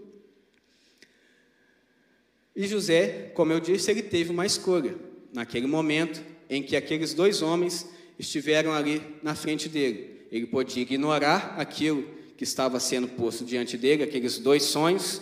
[2.55, 4.97] E José, como eu disse, ele teve uma escolha
[5.33, 7.87] naquele momento em que aqueles dois homens
[8.17, 10.25] estiveram ali na frente dele.
[10.29, 12.03] Ele podia ignorar aquilo
[12.35, 15.21] que estava sendo posto diante dele, aqueles dois sonhos,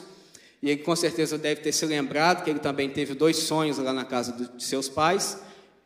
[0.62, 3.93] e ele com certeza deve ter se lembrado que ele também teve dois sonhos lá
[3.93, 5.39] na casa de seus pais,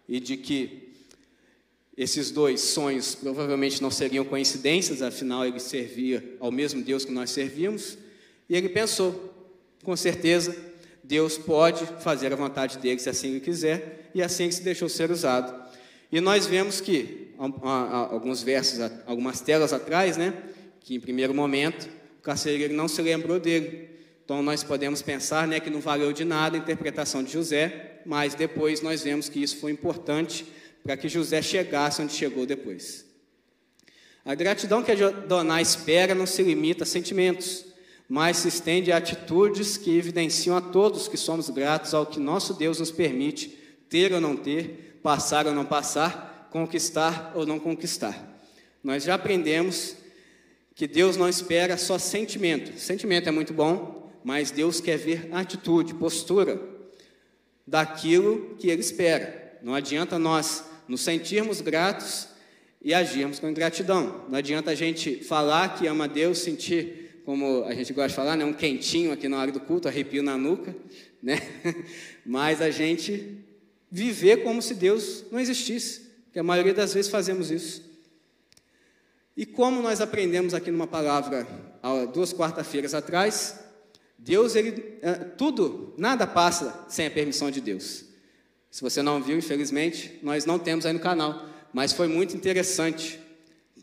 [0.07, 0.90] e de que
[2.01, 7.29] esses dois sonhos provavelmente não seriam coincidências, afinal ele servia ao mesmo Deus que nós
[7.29, 7.95] servíamos,
[8.49, 9.31] e ele pensou,
[9.83, 10.55] com certeza,
[11.03, 14.89] Deus pode fazer a vontade dele se assim ele quiser, e assim ele se deixou
[14.89, 15.53] ser usado.
[16.11, 20.33] E nós vemos que, alguns versos, algumas telas atrás, né,
[20.79, 21.87] que em primeiro momento
[22.17, 23.89] o carcereiro não se lembrou dele.
[24.25, 28.33] Então nós podemos pensar né, que não valeu de nada a interpretação de José, mas
[28.33, 30.47] depois nós vemos que isso foi importante
[30.83, 33.05] para que José chegasse onde chegou depois.
[34.23, 37.65] A gratidão que Adonai espera não se limita a sentimentos,
[38.07, 42.53] mas se estende a atitudes que evidenciam a todos que somos gratos ao que nosso
[42.53, 43.57] Deus nos permite
[43.89, 48.39] ter ou não ter, passar ou não passar, conquistar ou não conquistar.
[48.83, 49.95] Nós já aprendemos
[50.75, 52.79] que Deus não espera só sentimento.
[52.79, 56.61] Sentimento é muito bom, mas Deus quer ver atitude, postura
[57.65, 59.57] daquilo que Ele espera.
[59.61, 62.27] Não adianta nós nos sentirmos gratos
[62.81, 64.25] e agirmos com gratidão.
[64.27, 68.35] Não adianta a gente falar que ama Deus, sentir, como a gente gosta de falar,
[68.35, 70.75] né, um quentinho aqui na hora do culto, arrepio na nuca,
[71.23, 71.39] né?
[72.25, 73.37] mas a gente
[73.89, 77.89] viver como se Deus não existisse, que a maioria das vezes fazemos isso.
[79.37, 81.47] E como nós aprendemos aqui numa palavra
[82.13, 83.61] duas quarta-feiras atrás,
[84.17, 88.10] Deus, ele, é, tudo, nada passa sem a permissão de Deus.
[88.71, 93.19] Se você não viu, infelizmente, nós não temos aí no canal, mas foi muito interessante.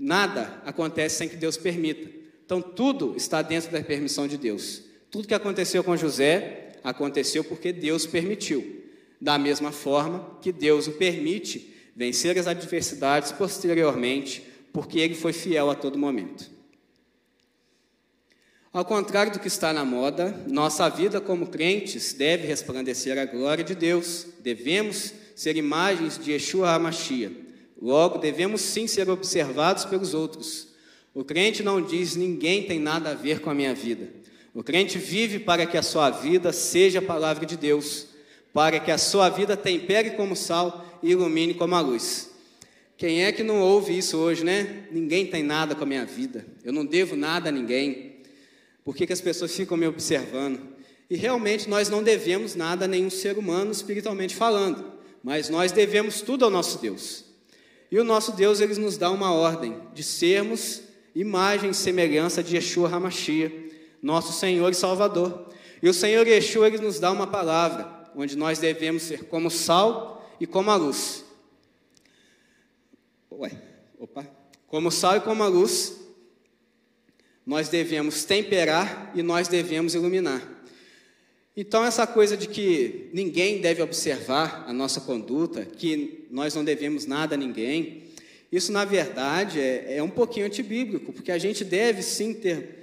[0.01, 2.11] Nada acontece sem que Deus permita.
[2.45, 4.83] Então, tudo está dentro da permissão de Deus.
[5.11, 8.83] Tudo que aconteceu com José aconteceu porque Deus permitiu
[9.21, 15.69] da mesma forma que Deus o permite vencer as adversidades posteriormente, porque ele foi fiel
[15.71, 16.51] a todo momento.
[18.73, 23.65] Ao contrário do que está na moda, nossa vida como crentes deve resplandecer a glória
[23.65, 24.27] de Deus.
[24.41, 27.35] Devemos ser imagens de Yeshua HaMashiach.
[27.81, 30.69] Logo, devemos sim ser observados pelos outros.
[31.15, 34.09] O crente não diz ninguém tem nada a ver com a minha vida.
[34.55, 38.09] O crente vive para que a sua vida seja a palavra de Deus
[38.53, 42.31] para que a sua vida tempere como sal e ilumine como a luz.
[42.97, 44.89] Quem é que não ouve isso hoje, né?
[44.91, 48.18] Ninguém tem nada com a minha vida, eu não devo nada a ninguém.
[48.89, 50.67] Por que, que as pessoas ficam me observando?
[51.11, 54.83] E realmente nós não devemos nada a nenhum ser humano, espiritualmente falando,
[55.23, 57.27] mas nós devemos tudo ao nosso Deus.
[57.91, 60.81] E o nosso Deus, ele nos dá uma ordem de sermos
[61.15, 63.71] imagem e semelhança de Yeshua HaMashiach,
[64.01, 65.51] nosso Senhor e Salvador.
[65.83, 70.35] E o Senhor Yeshua, ele nos dá uma palavra, onde nós devemos ser como sal
[70.41, 71.27] e como a luz.
[73.31, 73.53] Ué,
[73.99, 74.27] opa.
[74.67, 76.08] Como sal e como a luz,
[77.49, 80.47] nós devemos temperar e nós devemos iluminar.
[81.57, 87.07] Então, essa coisa de que ninguém deve observar a nossa conduta, que nós não devemos
[87.07, 88.05] nada a ninguém,
[88.53, 92.77] isso, na verdade, é, é um pouquinho antibíblico, porque a gente deve sim ter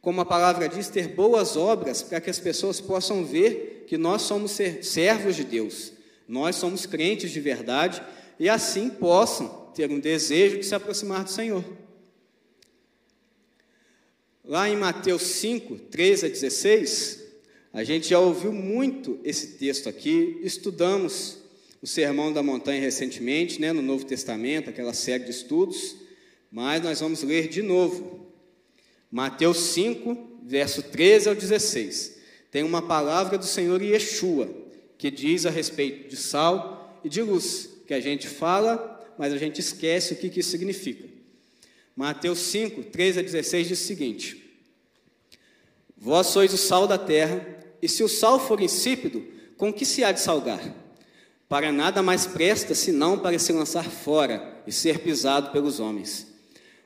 [0.00, 4.22] como a palavra diz, ter boas obras para que as pessoas possam ver que nós
[4.22, 5.92] somos servos de Deus,
[6.26, 8.02] nós somos crentes de verdade
[8.38, 11.62] e assim possam ter um desejo de se aproximar do Senhor.
[14.50, 17.20] Lá em Mateus 5, 13 a 16,
[17.72, 21.38] a gente já ouviu muito esse texto aqui, estudamos
[21.80, 25.94] o Sermão da Montanha recentemente, né, no Novo Testamento, aquela série de estudos,
[26.50, 28.26] mas nós vamos ler de novo
[29.08, 32.18] Mateus 5, verso 13 ao 16.
[32.50, 34.52] Tem uma palavra do Senhor Yeshua,
[34.98, 39.36] que diz a respeito de sal e de luz, que a gente fala, mas a
[39.36, 41.08] gente esquece o que, que isso significa.
[41.94, 44.39] Mateus 5, 13 a 16 diz o seguinte:
[46.02, 47.46] Vós sois o sal da terra,
[47.82, 49.22] e se o sal for insípido,
[49.58, 50.74] com que se há de salgar?
[51.46, 56.26] Para nada mais presta senão para se lançar fora e ser pisado pelos homens.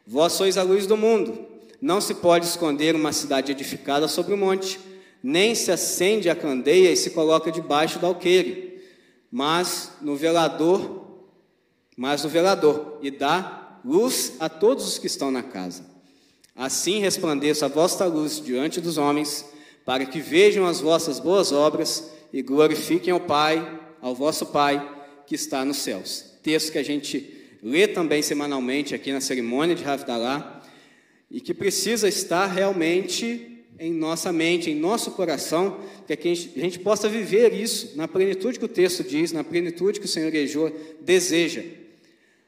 [0.05, 1.47] Vós sois a luz do mundo.
[1.81, 4.81] Não se pode esconder uma cidade edificada sobre o um monte,
[5.23, 8.83] nem se acende a candeia e se coloca debaixo do alqueire,
[9.31, 11.23] mas no velador,
[11.97, 15.94] mas no velador, e dá luz a todos os que estão na casa.
[16.55, 19.45] Assim resplandeça a vossa luz diante dos homens,
[19.85, 24.95] para que vejam as vossas boas obras e glorifiquem ao Pai, ao vosso Pai
[25.27, 26.25] que está nos céus.
[26.43, 30.63] Texto que a gente lê também semanalmente aqui na cerimônia de Havdalah
[31.31, 36.53] e que precisa estar realmente em nossa mente, em nosso coração, para que a gente,
[36.57, 40.09] a gente possa viver isso na plenitude que o texto diz, na plenitude que o
[40.09, 41.65] Senhor Ejô deseja.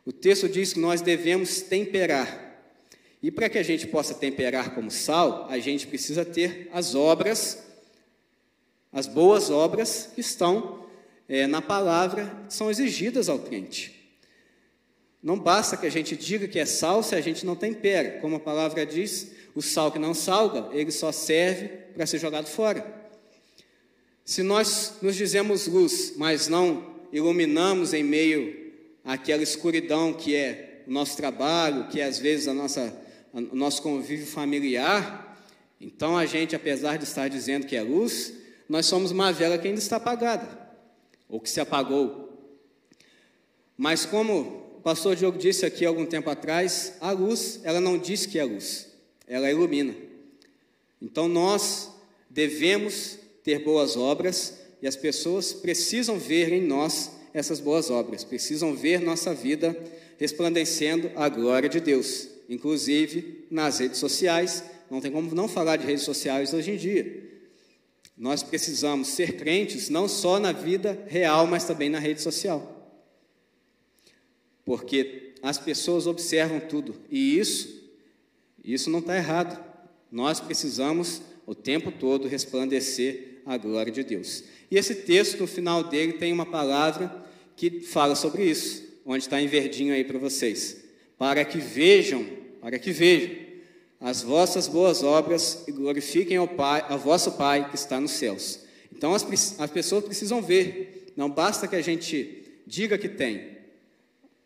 [0.05, 2.46] O texto diz que nós devemos temperar.
[3.27, 7.59] E para que a gente possa temperar como sal, a gente precisa ter as obras,
[8.93, 10.87] as boas obras que estão
[11.29, 14.15] é, na palavra, são exigidas ao crente.
[15.21, 18.21] Não basta que a gente diga que é sal se a gente não tempera.
[18.21, 22.47] Como a palavra diz, o sal que não salga, ele só serve para ser jogado
[22.47, 22.87] fora.
[24.25, 28.73] Se nós nos dizemos luz, mas não iluminamos em meio
[29.05, 32.97] àquela escuridão que é o nosso trabalho, que é às vezes a nossa,
[33.37, 35.39] o nosso convívio familiar,
[35.79, 38.33] então a gente, apesar de estar dizendo que é luz,
[38.69, 40.49] nós somos uma vela que ainda está apagada,
[41.29, 42.33] ou que se apagou.
[43.77, 48.39] Mas como pastor Diogo disse aqui algum tempo atrás, a luz, ela não diz que
[48.39, 48.89] é luz,
[49.27, 49.95] ela ilumina.
[51.01, 51.91] Então nós
[52.31, 58.75] devemos ter boas obras e as pessoas precisam ver em nós essas boas obras, precisam
[58.75, 59.77] ver nossa vida
[60.19, 64.63] resplandecendo a glória de Deus, inclusive nas redes sociais.
[64.91, 67.25] Não tem como não falar de redes sociais hoje em dia.
[68.17, 72.77] Nós precisamos ser crentes não só na vida real, mas também na rede social
[74.67, 77.89] porque as pessoas observam tudo e isso,
[78.63, 79.65] isso não está errado.
[80.11, 84.43] Nós precisamos o tempo todo resplandecer a glória de Deus.
[84.69, 89.41] E esse texto, no final dele, tem uma palavra que fala sobre isso, onde está
[89.41, 90.85] em verdinho aí para vocês.
[91.19, 92.27] Para que vejam,
[92.61, 93.47] para que vejam
[94.01, 98.61] as vossas boas obras e glorifiquem ao Pai, vosso Pai que está nos céus.
[98.93, 99.25] Então as,
[99.59, 103.57] as pessoas precisam ver, não basta que a gente diga que tem,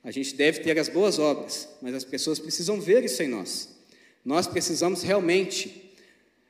[0.03, 3.69] a gente deve ter as boas obras, mas as pessoas precisam ver isso em nós.
[4.25, 5.93] Nós precisamos realmente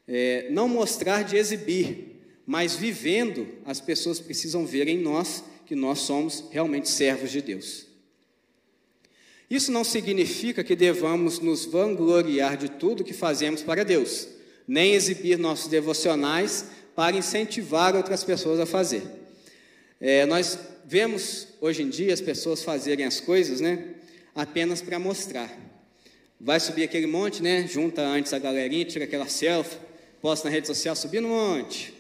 [0.07, 6.01] é, não mostrar de exibir, mas vivendo, as pessoas precisam ver em nós que nós
[6.01, 7.90] somos realmente servos de Deus.
[9.51, 14.29] Isso não significa que devamos nos vangloriar de tudo que fazemos para Deus,
[14.67, 19.03] nem exibir nossos devocionais para incentivar outras pessoas a fazer.
[20.01, 23.97] É, nós vemos hoje em dia as pessoas fazerem as coisas, né,
[24.37, 25.51] apenas para mostrar.
[26.41, 29.79] Vai subir aquele monte, né, junta antes a galerinha, tira aquela selfie,
[30.23, 31.93] posta na rede social, subir no monte.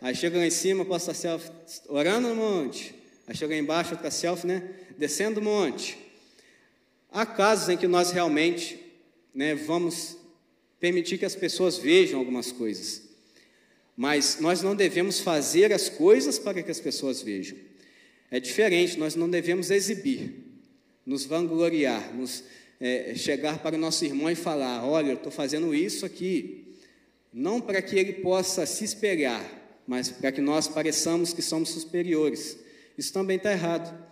[0.00, 1.50] Aí chega lá em cima, posta selfie,
[1.88, 2.94] orando no monte.
[3.26, 4.62] Aí chega lá embaixo, outra selfie, né,
[4.96, 6.05] descendo o monte.
[7.16, 8.78] Há casos em que nós realmente,
[9.34, 10.18] né, vamos
[10.78, 13.04] permitir que as pessoas vejam algumas coisas.
[13.96, 17.56] Mas nós não devemos fazer as coisas para que as pessoas vejam.
[18.30, 20.44] É diferente, nós não devemos exibir,
[21.06, 22.44] nos vangloriar, nos,
[22.78, 26.76] é, chegar para o nosso irmão e falar: olha, eu estou fazendo isso aqui,
[27.32, 29.42] não para que ele possa se espelhar,
[29.86, 32.58] mas para que nós pareçamos que somos superiores.
[32.98, 34.06] Isso também está errado.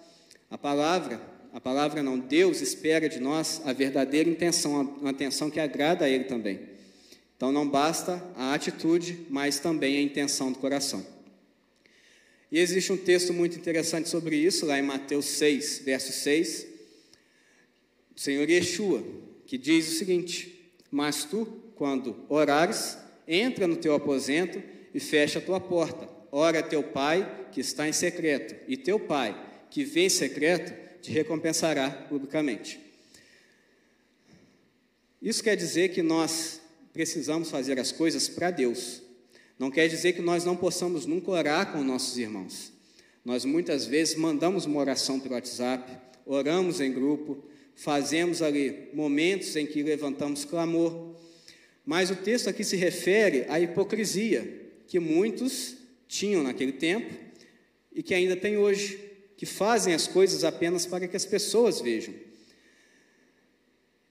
[0.51, 5.61] A palavra, a palavra não, Deus espera de nós a verdadeira intenção, uma intenção que
[5.61, 6.59] agrada a Ele também.
[7.37, 11.07] Então não basta a atitude, mas também a intenção do coração.
[12.51, 16.67] E existe um texto muito interessante sobre isso, lá em Mateus 6, verso 6,
[18.17, 19.05] o Senhor Yeshua,
[19.47, 21.47] que diz o seguinte: Mas tu,
[21.77, 22.99] quando orares,
[23.29, 24.61] entra no teu aposento
[24.93, 26.09] e fecha a tua porta.
[26.33, 29.41] Ora teu pai que está em secreto, e teu pai
[29.71, 32.81] que vê em secreto te recompensará publicamente.
[35.21, 36.63] Isso quer dizer que nós
[36.95, 39.03] precisamos fazer as coisas para Deus,
[39.59, 42.73] não quer dizer que nós não possamos nunca orar com nossos irmãos.
[43.23, 45.93] Nós muitas vezes mandamos uma oração pelo WhatsApp,
[46.25, 47.45] oramos em grupo,
[47.75, 51.15] fazemos ali momentos em que levantamos clamor.
[51.85, 55.77] Mas o texto aqui se refere à hipocrisia que muitos
[56.09, 57.15] tinham naquele tempo
[57.95, 58.99] e que ainda tem hoje,
[59.45, 62.15] que fazem as coisas apenas para que as pessoas vejam.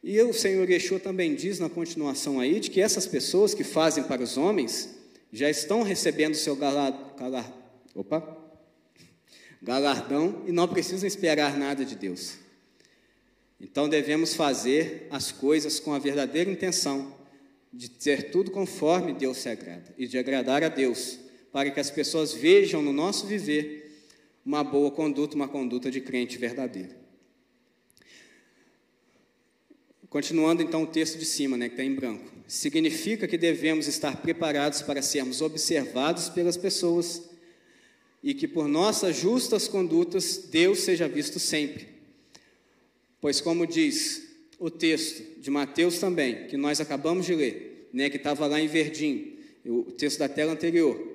[0.04, 4.04] E o Senhor Yeshua também diz na continuação aí de que essas pessoas que fazem
[4.04, 4.94] para os homens
[5.32, 7.52] já estão recebendo seu galar, galar,
[7.96, 8.38] opa,
[9.60, 12.36] galardão e não precisam esperar nada de Deus.
[13.60, 17.12] Então devemos fazer as coisas com a verdadeira intenção
[17.74, 21.18] de ter tudo conforme Deus se agrada e de agradar a Deus,
[21.52, 23.83] para que as pessoas vejam no nosso viver
[24.46, 26.96] uma boa conduta, uma conduta de crente verdadeiro.
[30.10, 32.32] Continuando então o texto de cima, né, que está em branco.
[32.48, 37.24] Significa que devemos estar preparados para sermos observados pelas pessoas
[38.22, 41.88] e que por nossas justas condutas Deus seja visto sempre.
[43.20, 44.28] Pois, como diz
[44.60, 48.68] o texto de Mateus também, que nós acabamos de ler, né, que estava lá em
[48.68, 49.34] verdinho,
[49.66, 51.13] o texto da tela anterior,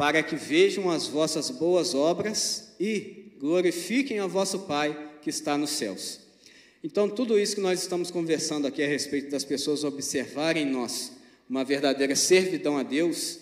[0.00, 5.68] para que vejam as vossas boas obras e glorifiquem a vosso Pai que está nos
[5.72, 6.20] céus.
[6.82, 11.12] Então, tudo isso que nós estamos conversando aqui a respeito das pessoas observarem em nós
[11.50, 13.40] uma verdadeira servidão a Deus,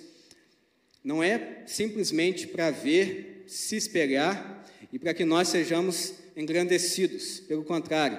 [1.05, 7.39] não é simplesmente para ver, se espelhar e para que nós sejamos engrandecidos.
[7.39, 8.19] Pelo contrário,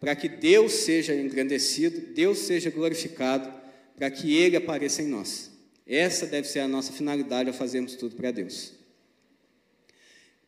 [0.00, 3.48] para que Deus seja engrandecido, Deus seja glorificado,
[3.96, 5.54] para que Ele apareça em nós.
[5.86, 8.72] Essa deve ser a nossa finalidade ao fazermos tudo para Deus.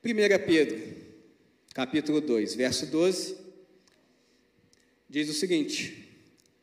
[0.04, 0.08] 1
[0.44, 0.80] Pedro,
[1.72, 3.36] capítulo 2, verso 12,
[5.08, 6.08] diz o seguinte: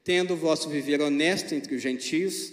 [0.03, 2.51] Tendo o vosso viver honesto entre os gentios,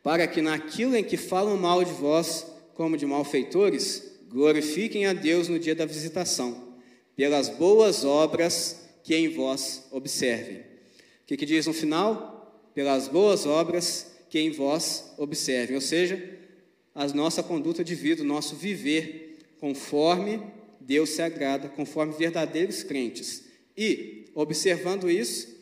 [0.00, 5.48] para que naquilo em que falam mal de vós, como de malfeitores, glorifiquem a Deus
[5.48, 6.76] no dia da visitação,
[7.16, 10.58] pelas boas obras que em vós observem.
[10.58, 12.70] O que, que diz no final?
[12.74, 16.20] Pelas boas obras que em vós observem, ou seja,
[16.92, 20.42] a nossa conduta de vida, o nosso viver, conforme
[20.80, 23.44] Deus se agrada, conforme verdadeiros crentes.
[23.78, 25.56] E, observando isso,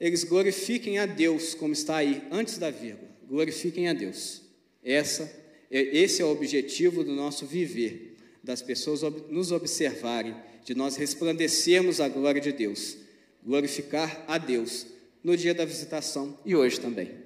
[0.00, 3.10] eles glorifiquem a Deus, como está aí, antes da vírgula.
[3.28, 4.40] Glorifiquem a Deus.
[4.82, 5.30] Essa,
[5.70, 10.34] é, esse é o objetivo do nosso viver, das pessoas nos observarem,
[10.64, 12.96] de nós resplandecermos a glória de Deus,
[13.44, 14.86] glorificar a Deus
[15.22, 17.23] no dia da visitação e hoje também.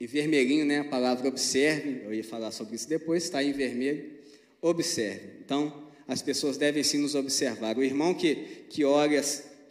[0.00, 0.80] E vermelhinho, né?
[0.80, 4.10] A palavra observe, eu ia falar sobre isso depois, está em vermelho.
[4.60, 5.28] Observe.
[5.44, 7.78] Então, as pessoas devem sim nos observar.
[7.78, 8.34] O irmão que,
[8.68, 9.22] que olha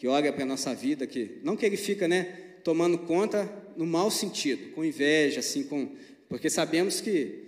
[0.03, 2.23] que olha para a nossa vida, que não que ele fica, né,
[2.61, 5.91] tomando conta no mau sentido, com inveja, assim, com,
[6.27, 7.39] porque sabemos que,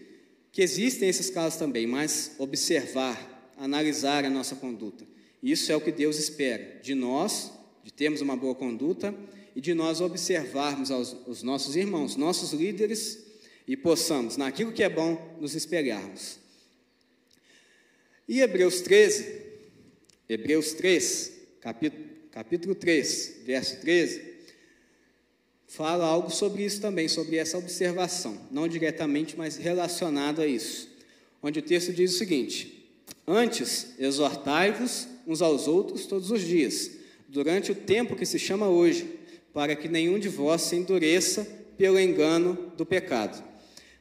[0.53, 5.05] que existem esses casos também, mas observar, analisar a nossa conduta.
[5.43, 7.51] Isso é o que Deus espera de nós,
[7.83, 9.13] de termos uma boa conduta
[9.55, 13.23] e de nós observarmos aos, os nossos irmãos, nossos líderes,
[13.67, 16.37] e possamos, naquilo que é bom, nos espelharmos.
[18.27, 19.41] E Hebreus 13,
[20.27, 21.31] Hebreus 3,
[21.61, 24.21] capítulo, capítulo 3, verso 13,
[25.67, 30.89] fala algo sobre isso também, sobre essa observação, não diretamente, mas relacionado a isso.
[31.41, 32.89] Onde o texto diz o seguinte:
[33.27, 36.91] Antes, exortai-vos uns aos outros todos os dias,
[37.27, 39.07] durante o tempo que se chama hoje,
[39.55, 41.47] para que nenhum de vós se endureça
[41.77, 43.41] pelo engano do pecado.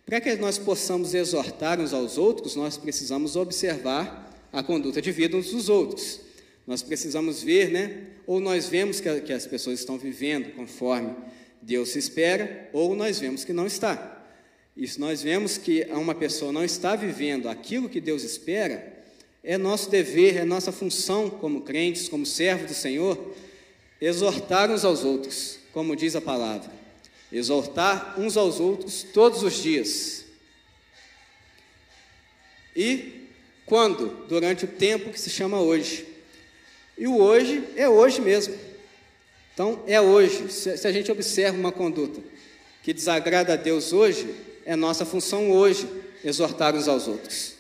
[0.05, 5.37] Para que nós possamos exortar uns aos outros, nós precisamos observar a conduta de vida
[5.37, 6.21] uns dos outros.
[6.67, 8.03] Nós precisamos ver, né?
[8.27, 11.15] Ou nós vemos que, que as pessoas estão vivendo conforme
[11.63, 14.27] Deus espera, ou nós vemos que não está.
[14.77, 18.93] E se nós vemos que uma pessoa não está vivendo aquilo que Deus espera,
[19.41, 23.33] é nosso dever, é nossa função como crentes, como servos do Senhor,
[24.05, 26.71] exortar uns aos outros, como diz a palavra.
[27.33, 30.25] Exortar uns aos outros todos os dias.
[32.77, 33.29] E
[33.65, 34.27] quando?
[34.29, 36.07] Durante o tempo que se chama hoje.
[36.99, 38.55] E o hoje é hoje mesmo.
[39.55, 40.53] Então, é hoje.
[40.53, 42.21] Se a gente observa uma conduta
[42.83, 44.35] que desagrada a Deus hoje,
[44.67, 45.89] é nossa função hoje
[46.23, 47.54] exortar uns aos outros.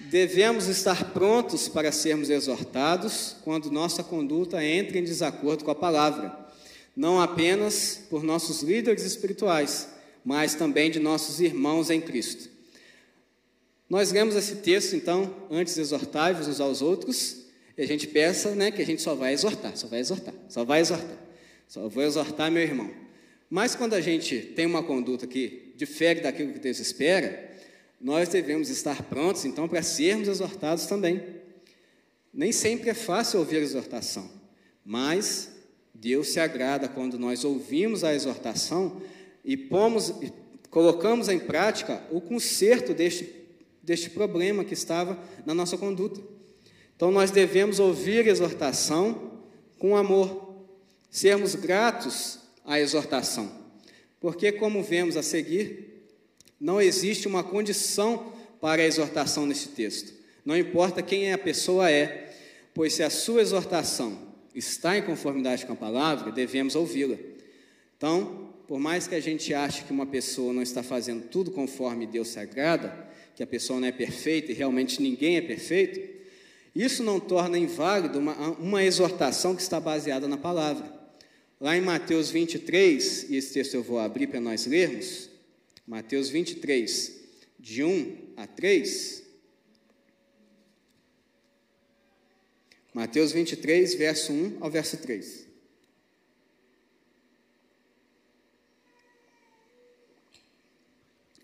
[0.00, 6.36] Devemos estar prontos para sermos exortados quando nossa conduta entra em desacordo com a palavra,
[6.96, 9.88] não apenas por nossos líderes espirituais,
[10.24, 12.48] mas também de nossos irmãos em Cristo.
[13.90, 17.46] Nós lemos esse texto, então, antes exortai-vos uns aos outros,
[17.76, 20.64] e a gente pensa né, que a gente só vai exortar, só vai exortar, só
[20.64, 21.28] vai exortar.
[21.68, 22.90] Só vou exortar meu irmão.
[23.50, 27.47] Mas quando a gente tem uma conduta que difere daquilo que Deus espera,
[28.00, 31.22] nós devemos estar prontos, então, para sermos exortados também.
[32.32, 34.30] Nem sempre é fácil ouvir a exortação,
[34.84, 35.50] mas
[35.92, 39.02] Deus se agrada quando nós ouvimos a exortação
[39.44, 40.14] e pomos,
[40.70, 43.34] colocamos em prática o conserto deste,
[43.82, 46.20] deste problema que estava na nossa conduta.
[46.94, 49.40] Então nós devemos ouvir a exortação
[49.78, 50.66] com amor,
[51.10, 53.50] sermos gratos à exortação,
[54.20, 55.97] porque, como vemos a seguir,
[56.60, 60.12] não existe uma condição para a exortação nesse texto.
[60.44, 62.32] Não importa quem a pessoa é,
[62.74, 64.18] pois se a sua exortação
[64.54, 67.16] está em conformidade com a palavra, devemos ouvi-la.
[67.96, 72.06] Então, por mais que a gente ache que uma pessoa não está fazendo tudo conforme
[72.06, 76.18] Deus se agrada, que a pessoa não é perfeita e realmente ninguém é perfeito,
[76.74, 80.92] isso não torna inválido uma, uma exortação que está baseada na palavra.
[81.60, 85.28] Lá em Mateus 23, e esse texto eu vou abrir para nós lermos,
[85.88, 87.18] Mateus 23,
[87.58, 89.24] de 1 a 3.
[92.92, 95.48] Mateus 23, verso 1 ao verso 3.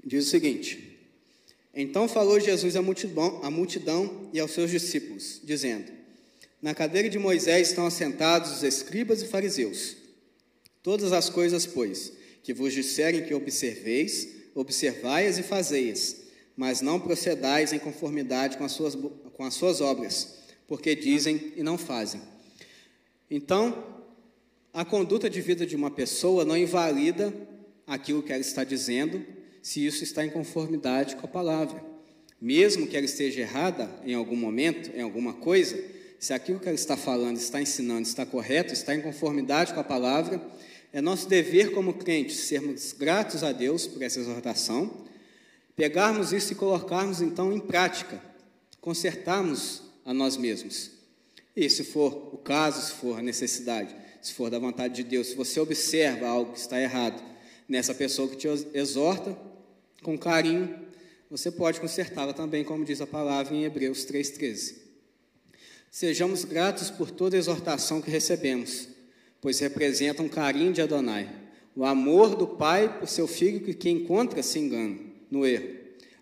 [0.04, 0.94] Diz o seguinte:
[1.74, 5.90] então falou Jesus à multidão, à multidão e aos seus discípulos, dizendo:
[6.60, 9.96] Na cadeira de Moisés estão assentados os escribas e fariseus.
[10.82, 12.12] Todas as coisas, pois,
[12.44, 16.22] que vos disserem que observeis, observai-as e fazei-as,
[16.56, 20.36] mas não procedais em conformidade com as, suas, com as suas obras,
[20.68, 22.20] porque dizem e não fazem.
[23.30, 24.02] Então,
[24.72, 27.32] a conduta de vida de uma pessoa não invalida
[27.86, 29.24] aquilo que ela está dizendo
[29.62, 31.82] se isso está em conformidade com a palavra.
[32.40, 35.82] Mesmo que ela esteja errada em algum momento, em alguma coisa,
[36.18, 39.84] se aquilo que ela está falando, está ensinando, está correto, está em conformidade com a
[39.84, 40.40] palavra,
[40.94, 45.04] é nosso dever como crentes sermos gratos a Deus por essa exortação,
[45.74, 48.22] pegarmos isso e colocarmos então em prática,
[48.80, 50.92] consertarmos a nós mesmos.
[51.56, 53.92] E se for o caso, se for a necessidade,
[54.22, 57.20] se for da vontade de Deus, se você observa algo que está errado
[57.68, 59.36] nessa pessoa que te exorta,
[60.00, 60.78] com carinho,
[61.28, 64.76] você pode consertá-la também, como diz a palavra em Hebreus 3,13.
[65.90, 68.93] Sejamos gratos por toda exortação que recebemos,
[69.44, 71.28] pois representa um carinho de Adonai,
[71.76, 74.98] o amor do Pai por seu filho que, que encontra-se engano,
[75.30, 75.68] no erro.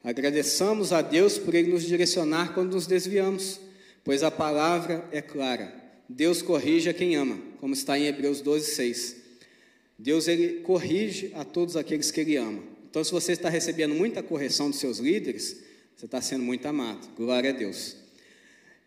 [0.02, 3.60] Agradeçamos a Deus por ele nos direcionar quando nos desviamos,
[4.02, 5.72] pois a palavra é clara.
[6.08, 9.14] Deus corrige a quem ama, como está em Hebreus 12:6.
[9.96, 12.60] Deus ele corrige a todos aqueles que ele ama.
[12.90, 15.62] Então, se você está recebendo muita correção dos seus líderes,
[15.94, 17.06] você está sendo muito amado.
[17.16, 17.94] Glória a Deus.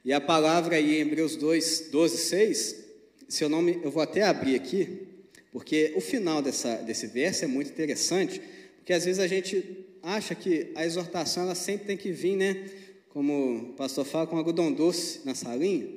[0.03, 2.84] E a palavra aí em Hebreus 2, 12, 6,
[3.28, 5.07] se eu não me, eu vou até abrir aqui,
[5.51, 8.41] porque o final dessa, desse verso é muito interessante,
[8.78, 12.69] porque às vezes a gente acha que a exortação ela sempre tem que vir, né?
[13.09, 15.88] Como o pastor fala, com algodão doce na salinha.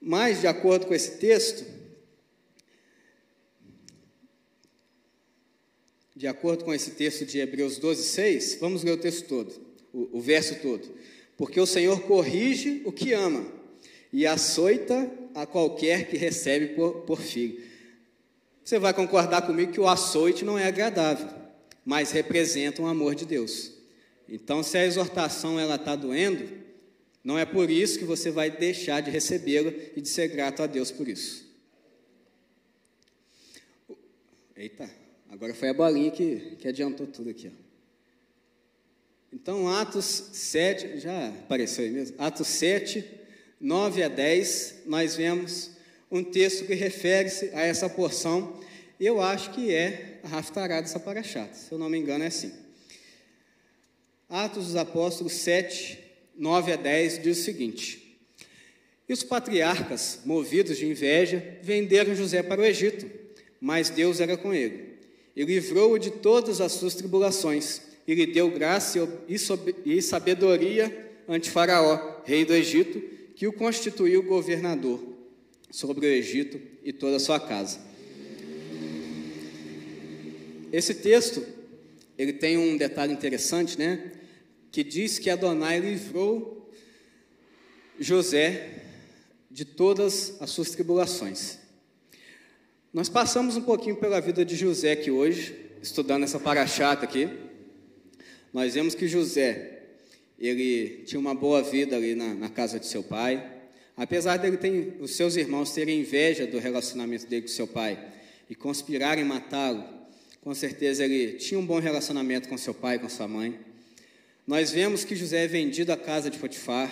[0.00, 1.64] Mas, de acordo com esse texto,
[6.14, 9.54] de acordo com esse texto de Hebreus 12, 6, vamos ler o texto todo,
[9.92, 10.88] o, o verso todo.
[11.36, 13.61] Porque o Senhor corrige o que ama
[14.12, 17.62] e açoita a qualquer que recebe por, por filho.
[18.62, 21.28] Você vai concordar comigo que o açoite não é agradável,
[21.84, 23.72] mas representa um amor de Deus.
[24.28, 26.48] Então, se a exortação ela está doendo,
[27.24, 30.66] não é por isso que você vai deixar de recebê-la e de ser grato a
[30.66, 31.50] Deus por isso.
[34.56, 34.88] Eita.
[35.28, 37.48] Agora foi a bolinha que, que adiantou tudo aqui.
[37.48, 37.62] Ó.
[39.32, 42.16] Então, Atos 7, já apareceu aí mesmo?
[42.18, 43.02] Atos 7,
[43.62, 45.70] 9 a 10, nós vemos
[46.10, 48.60] um texto que refere-se a essa porção.
[48.98, 52.52] Eu acho que é a Raftará dessa paraxata, se eu não me engano é assim.
[54.28, 55.98] Atos dos Apóstolos 7,
[56.36, 58.18] 9 a 10 diz o seguinte:
[59.08, 63.08] E os patriarcas, movidos de inveja, venderam José para o Egito,
[63.60, 64.92] mas Deus era com ele
[65.34, 68.98] e livrou-o de todas as suas tribulações, e lhe deu graça
[69.84, 75.00] e sabedoria ante Faraó, rei do Egito, que o constituiu governador
[75.70, 77.80] sobre o Egito e toda a sua casa.
[80.72, 81.44] Esse texto,
[82.16, 84.12] ele tem um detalhe interessante, né?
[84.70, 86.70] Que diz que Adonai livrou
[87.98, 88.84] José
[89.50, 91.58] de todas as suas tribulações.
[92.92, 97.28] Nós passamos um pouquinho pela vida de José aqui hoje, estudando essa paraxata aqui.
[98.52, 99.71] Nós vemos que José,
[100.38, 103.44] ele tinha uma boa vida ali na, na casa de seu pai.
[103.96, 107.98] Apesar dele ter, os seus irmãos terem inveja do relacionamento dele com seu pai
[108.48, 109.84] e conspirarem matá-lo,
[110.40, 113.58] com certeza ele tinha um bom relacionamento com seu pai e com sua mãe.
[114.46, 116.90] Nós vemos que José é vendido à casa de Potifar.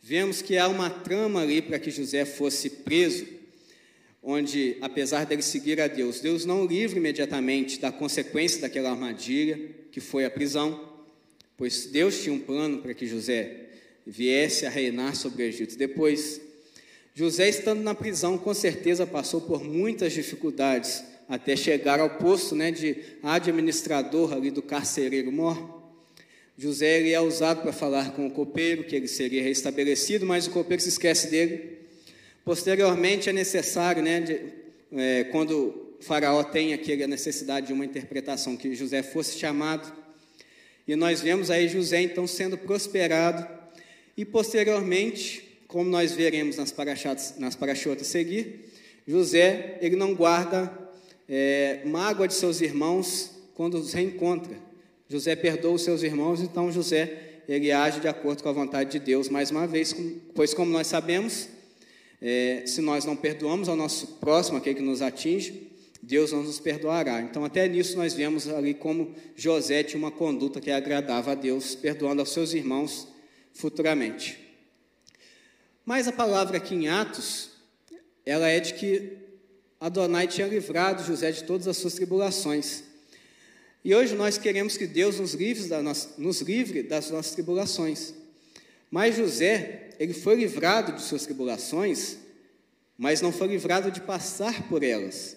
[0.00, 3.38] Vemos que há uma trama ali para que José fosse preso
[4.22, 9.58] onde, apesar dele seguir a Deus, Deus não o livra imediatamente da consequência daquela armadilha,
[9.90, 10.87] que foi a prisão,
[11.58, 13.66] pois Deus tinha um plano para que José
[14.06, 15.76] viesse a reinar sobre o Egito.
[15.76, 16.40] Depois,
[17.14, 22.70] José, estando na prisão, com certeza passou por muitas dificuldades até chegar ao posto né,
[22.70, 25.76] de administrador ali do carcereiro mor.
[26.56, 30.50] José ele é usado para falar com o copeiro que ele seria restabelecido, mas o
[30.50, 31.78] copeiro se esquece dele.
[32.44, 34.40] Posteriormente é necessário, né, de,
[34.92, 39.92] é, quando Faraó tem aqui a necessidade de uma interpretação, que José fosse chamado.
[40.88, 43.46] E nós vemos aí José então sendo prosperado
[44.16, 48.70] e posteriormente, como nós veremos nas parachatas, nas parachotas seguir,
[49.06, 50.72] José ele não guarda
[51.28, 54.56] é, mágoa de seus irmãos quando os reencontra.
[55.10, 58.98] José perdoa os seus irmãos, então José ele age de acordo com a vontade de
[58.98, 59.94] Deus mais uma vez,
[60.34, 61.50] pois como nós sabemos,
[62.20, 65.70] é, se nós não perdoamos ao nosso próximo, aquele que nos atinge,
[66.02, 67.20] Deus não nos perdoará.
[67.20, 71.74] Então, até nisso, nós vemos ali como José tinha uma conduta que agradava a Deus,
[71.74, 73.08] perdoando aos seus irmãos
[73.52, 74.38] futuramente.
[75.84, 77.50] Mas a palavra aqui em Atos,
[78.24, 79.16] ela é de que
[79.80, 82.84] Adonai tinha livrado José de todas as suas tribulações.
[83.84, 85.68] E hoje nós queremos que Deus nos livre,
[86.18, 88.12] nos livre das nossas tribulações.
[88.90, 92.16] Mas José, ele foi livrado de suas tribulações,
[92.96, 95.36] mas não foi livrado de passar por elas,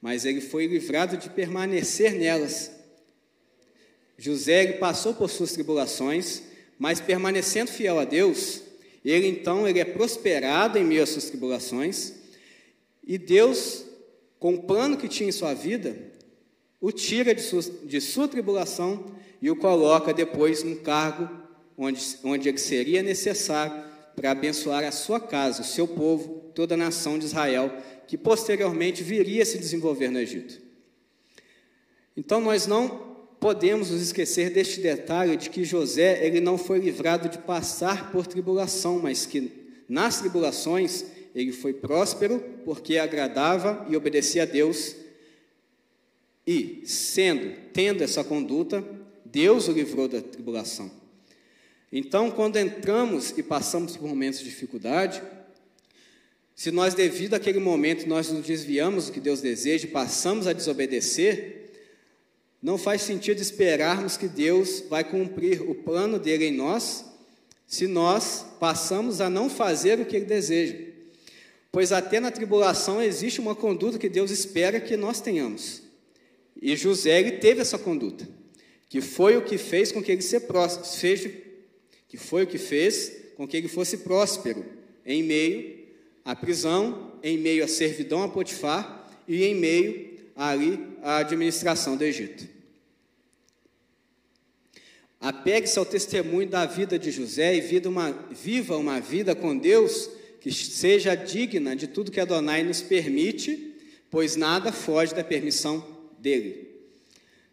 [0.00, 2.70] mas ele foi livrado de permanecer nelas.
[4.16, 6.42] José passou por suas tribulações,
[6.78, 8.62] mas permanecendo fiel a Deus,
[9.04, 12.14] ele então ele é prosperado em meio às suas tribulações
[13.08, 13.86] e Deus,
[14.38, 15.96] com o plano que tinha em sua vida,
[16.78, 19.06] o tira de sua, de sua tribulação
[19.40, 21.28] e o coloca depois num cargo
[21.76, 23.82] onde, onde ele seria necessário
[24.14, 27.72] para abençoar a sua casa, o seu povo, toda a nação de Israel,
[28.08, 30.60] que posteriormente viria a se desenvolver no Egito.
[32.16, 32.88] Então nós não
[33.38, 38.26] podemos nos esquecer deste detalhe de que José ele não foi livrado de passar por
[38.26, 39.52] tribulação, mas que
[39.86, 41.04] nas tribulações
[41.34, 44.96] ele foi próspero porque agradava e obedecia a Deus.
[46.46, 48.82] E, sendo, tendo essa conduta,
[49.22, 50.90] Deus o livrou da tribulação.
[51.92, 55.22] Então, quando entramos e passamos por momentos de dificuldade,
[56.58, 61.70] se nós, devido àquele momento, nós nos desviamos do que Deus deseja passamos a desobedecer,
[62.60, 67.04] não faz sentido esperarmos que Deus vai cumprir o plano dele em nós,
[67.64, 70.88] se nós passamos a não fazer o que ele deseja
[71.70, 75.82] pois até na tribulação existe uma conduta que Deus espera que nós tenhamos.
[76.60, 78.28] E José ele teve essa conduta,
[78.88, 80.40] que foi o que fez com que ele se
[80.98, 81.30] fez,
[82.08, 84.64] que foi o que fez com que ele fosse próspero
[85.04, 85.77] em meio
[86.28, 92.04] à prisão, em meio à servidão a Potifar e em meio ali à administração do
[92.04, 92.46] Egito.
[95.18, 100.10] Apegue-se ao testemunho da vida de José e viva uma, viva uma vida com Deus
[100.38, 103.74] que seja digna de tudo que Adonai nos permite,
[104.10, 105.82] pois nada foge da permissão
[106.18, 106.68] dele.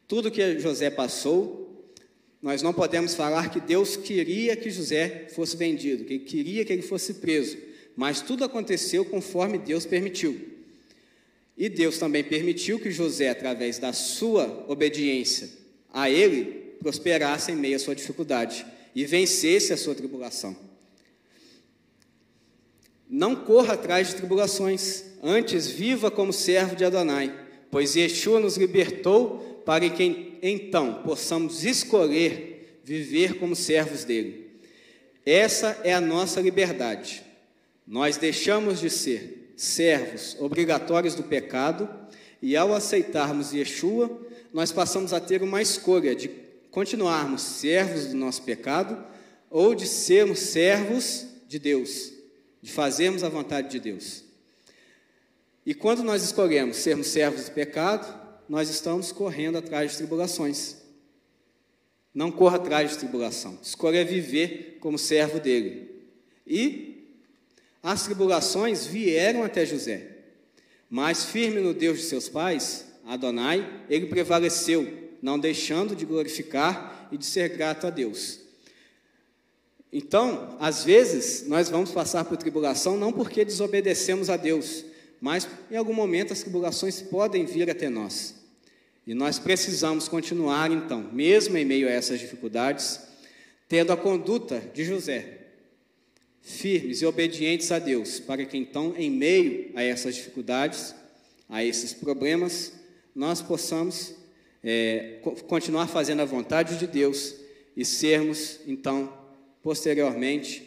[0.05, 1.93] Tudo que José passou,
[2.41, 6.73] nós não podemos falar que Deus queria que José fosse vendido, que ele queria que
[6.73, 7.57] ele fosse preso,
[7.95, 10.55] mas tudo aconteceu conforme Deus permitiu.
[11.57, 15.49] E Deus também permitiu que José, através da sua obediência
[15.93, 20.55] a ele, prosperasse em meio à sua dificuldade e vencesse a sua tribulação.
[23.09, 27.33] Não corra atrás de tribulações, antes viva como servo de Adonai,
[27.71, 34.45] pois Yeshua nos libertou para que então possamos escolher viver como servos dele.
[35.25, 37.24] Essa é a nossa liberdade.
[37.85, 41.89] Nós deixamos de ser servos obrigatórios do pecado
[42.41, 46.29] e ao aceitarmos Yeshua, nós passamos a ter uma escolha de
[46.71, 49.01] continuarmos servos do nosso pecado
[49.49, 52.15] ou de sermos servos de Deus
[52.65, 54.23] de fazermos a vontade de Deus.
[55.63, 58.11] E quando nós escolhemos sermos servos do pecado,
[58.49, 60.77] nós estamos correndo atrás de tribulações.
[62.11, 63.59] Não corra atrás de tribulação.
[63.61, 65.91] Escolha viver como servo dele.
[66.47, 66.84] E
[67.85, 70.07] as tribulações vieram até José.
[70.89, 77.17] Mas firme no Deus de seus pais, Adonai, ele prevaleceu, não deixando de glorificar e
[77.17, 78.39] de ser grato a Deus.
[79.93, 84.83] Então, às vezes, nós vamos passar por tribulação não porque desobedecemos a Deus,
[85.21, 88.33] mas em algum momento as tribulações podem vir até nós.
[89.05, 92.99] E nós precisamos continuar, então, mesmo em meio a essas dificuldades,
[93.69, 95.44] tendo a conduta de José,
[96.45, 100.93] firmes e obedientes a Deus, para que então, em meio a essas dificuldades,
[101.49, 102.71] a esses problemas,
[103.15, 104.13] nós possamos
[104.63, 105.17] é,
[105.47, 107.35] continuar fazendo a vontade de Deus
[107.75, 109.11] e sermos, então,
[109.63, 110.63] posteriormente,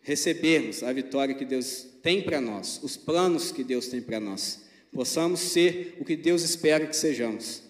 [0.00, 4.62] recebermos a vitória que Deus tem para nós, os planos que Deus tem para nós.
[4.90, 7.62] Possamos ser o que Deus espera que sejamos,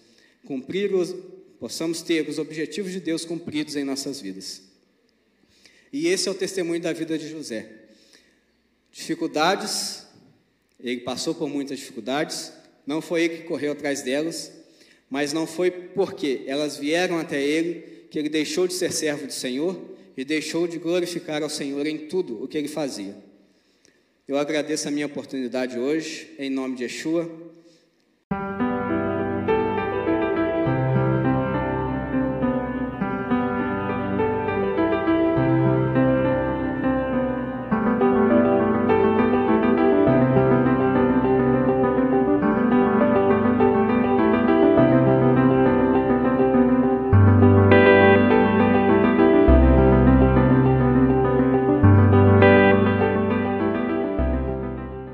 [0.45, 1.13] cumprir os,
[1.59, 4.70] possamos ter os objetivos de Deus cumpridos em nossas vidas.
[5.91, 7.69] E esse é o testemunho da vida de José.
[8.91, 10.05] Dificuldades,
[10.79, 12.51] ele passou por muitas dificuldades,
[12.85, 14.51] não foi ele que correu atrás delas,
[15.09, 19.33] mas não foi porque elas vieram até ele que ele deixou de ser servo do
[19.33, 19.79] Senhor
[20.15, 23.15] e deixou de glorificar ao Senhor em tudo o que ele fazia.
[24.27, 27.29] Eu agradeço a minha oportunidade hoje, em nome de Yeshua.